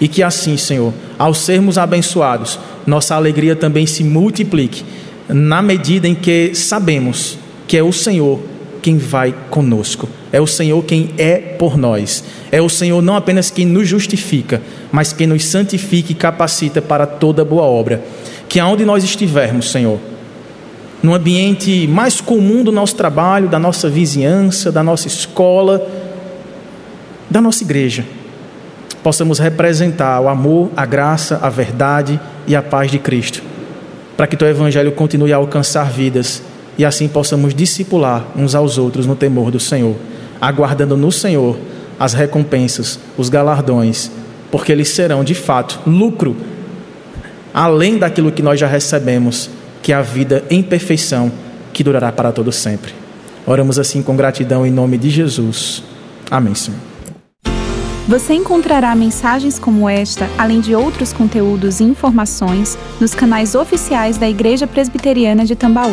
E 0.00 0.06
que 0.06 0.22
assim, 0.22 0.56
Senhor, 0.56 0.94
ao 1.18 1.34
sermos 1.34 1.76
abençoados, 1.76 2.58
nossa 2.86 3.16
alegria 3.16 3.56
também 3.56 3.86
se 3.86 4.04
multiplique, 4.04 4.84
na 5.28 5.60
medida 5.60 6.06
em 6.06 6.14
que 6.14 6.54
sabemos 6.54 7.36
que 7.68 7.76
é 7.76 7.82
o 7.82 7.92
Senhor 7.92 8.40
quem 8.80 8.96
vai 8.96 9.34
conosco, 9.50 10.08
é 10.32 10.40
o 10.40 10.46
Senhor 10.46 10.82
quem 10.84 11.10
é 11.18 11.36
por 11.36 11.76
nós, 11.76 12.24
é 12.50 12.62
o 12.62 12.68
Senhor 12.68 13.02
não 13.02 13.14
apenas 13.14 13.50
quem 13.50 13.66
nos 13.66 13.86
justifica, 13.86 14.62
mas 14.90 15.12
quem 15.12 15.26
nos 15.26 15.44
santifica 15.44 16.12
e 16.12 16.14
capacita 16.14 16.80
para 16.80 17.06
toda 17.06 17.44
boa 17.44 17.64
obra. 17.64 18.02
Que 18.48 18.58
aonde 18.58 18.84
nós 18.86 19.04
estivermos, 19.04 19.70
Senhor, 19.70 19.98
no 21.02 21.12
ambiente 21.12 21.86
mais 21.86 22.20
comum 22.20 22.64
do 22.64 22.72
nosso 22.72 22.96
trabalho, 22.96 23.48
da 23.48 23.58
nossa 23.58 23.90
vizinhança, 23.90 24.72
da 24.72 24.82
nossa 24.82 25.06
escola, 25.06 25.86
da 27.28 27.42
nossa 27.42 27.62
igreja, 27.62 28.06
possamos 29.02 29.38
representar 29.38 30.20
o 30.20 30.28
amor, 30.28 30.70
a 30.74 30.86
graça, 30.86 31.38
a 31.42 31.50
verdade 31.50 32.18
e 32.46 32.56
a 32.56 32.62
paz 32.62 32.90
de 32.90 32.98
Cristo, 32.98 33.42
para 34.16 34.26
que 34.26 34.36
teu 34.36 34.48
evangelho 34.48 34.92
continue 34.92 35.32
a 35.32 35.36
alcançar 35.36 35.90
vidas 35.90 36.42
e 36.78 36.84
assim 36.84 37.08
possamos 37.08 37.52
discipular 37.52 38.24
uns 38.36 38.54
aos 38.54 38.78
outros 38.78 39.04
no 39.04 39.16
temor 39.16 39.50
do 39.50 39.58
Senhor, 39.58 39.96
aguardando 40.40 40.96
no 40.96 41.10
Senhor 41.10 41.58
as 41.98 42.14
recompensas, 42.14 43.00
os 43.18 43.28
galardões, 43.28 44.08
porque 44.52 44.70
eles 44.70 44.88
serão 44.88 45.24
de 45.24 45.34
fato 45.34 45.80
lucro 45.84 46.36
além 47.52 47.98
daquilo 47.98 48.30
que 48.30 48.42
nós 48.42 48.60
já 48.60 48.68
recebemos, 48.68 49.50
que 49.82 49.92
é 49.92 49.96
a 49.96 50.02
vida 50.02 50.44
em 50.48 50.62
perfeição 50.62 51.32
que 51.72 51.82
durará 51.82 52.12
para 52.12 52.30
todo 52.30 52.52
sempre. 52.52 52.92
Oramos 53.44 53.78
assim 53.78 54.00
com 54.00 54.14
gratidão 54.14 54.64
em 54.64 54.70
nome 54.70 54.96
de 54.96 55.10
Jesus. 55.10 55.82
Amém, 56.30 56.54
Senhor. 56.54 56.78
Você 58.06 58.32
encontrará 58.32 58.94
mensagens 58.94 59.58
como 59.58 59.88
esta, 59.88 60.28
além 60.38 60.60
de 60.60 60.74
outros 60.74 61.12
conteúdos 61.12 61.80
e 61.80 61.84
informações, 61.84 62.78
nos 63.00 63.14
canais 63.14 63.54
oficiais 63.54 64.16
da 64.16 64.28
Igreja 64.28 64.66
Presbiteriana 64.66 65.44
de 65.44 65.56
Tambaú 65.56 65.92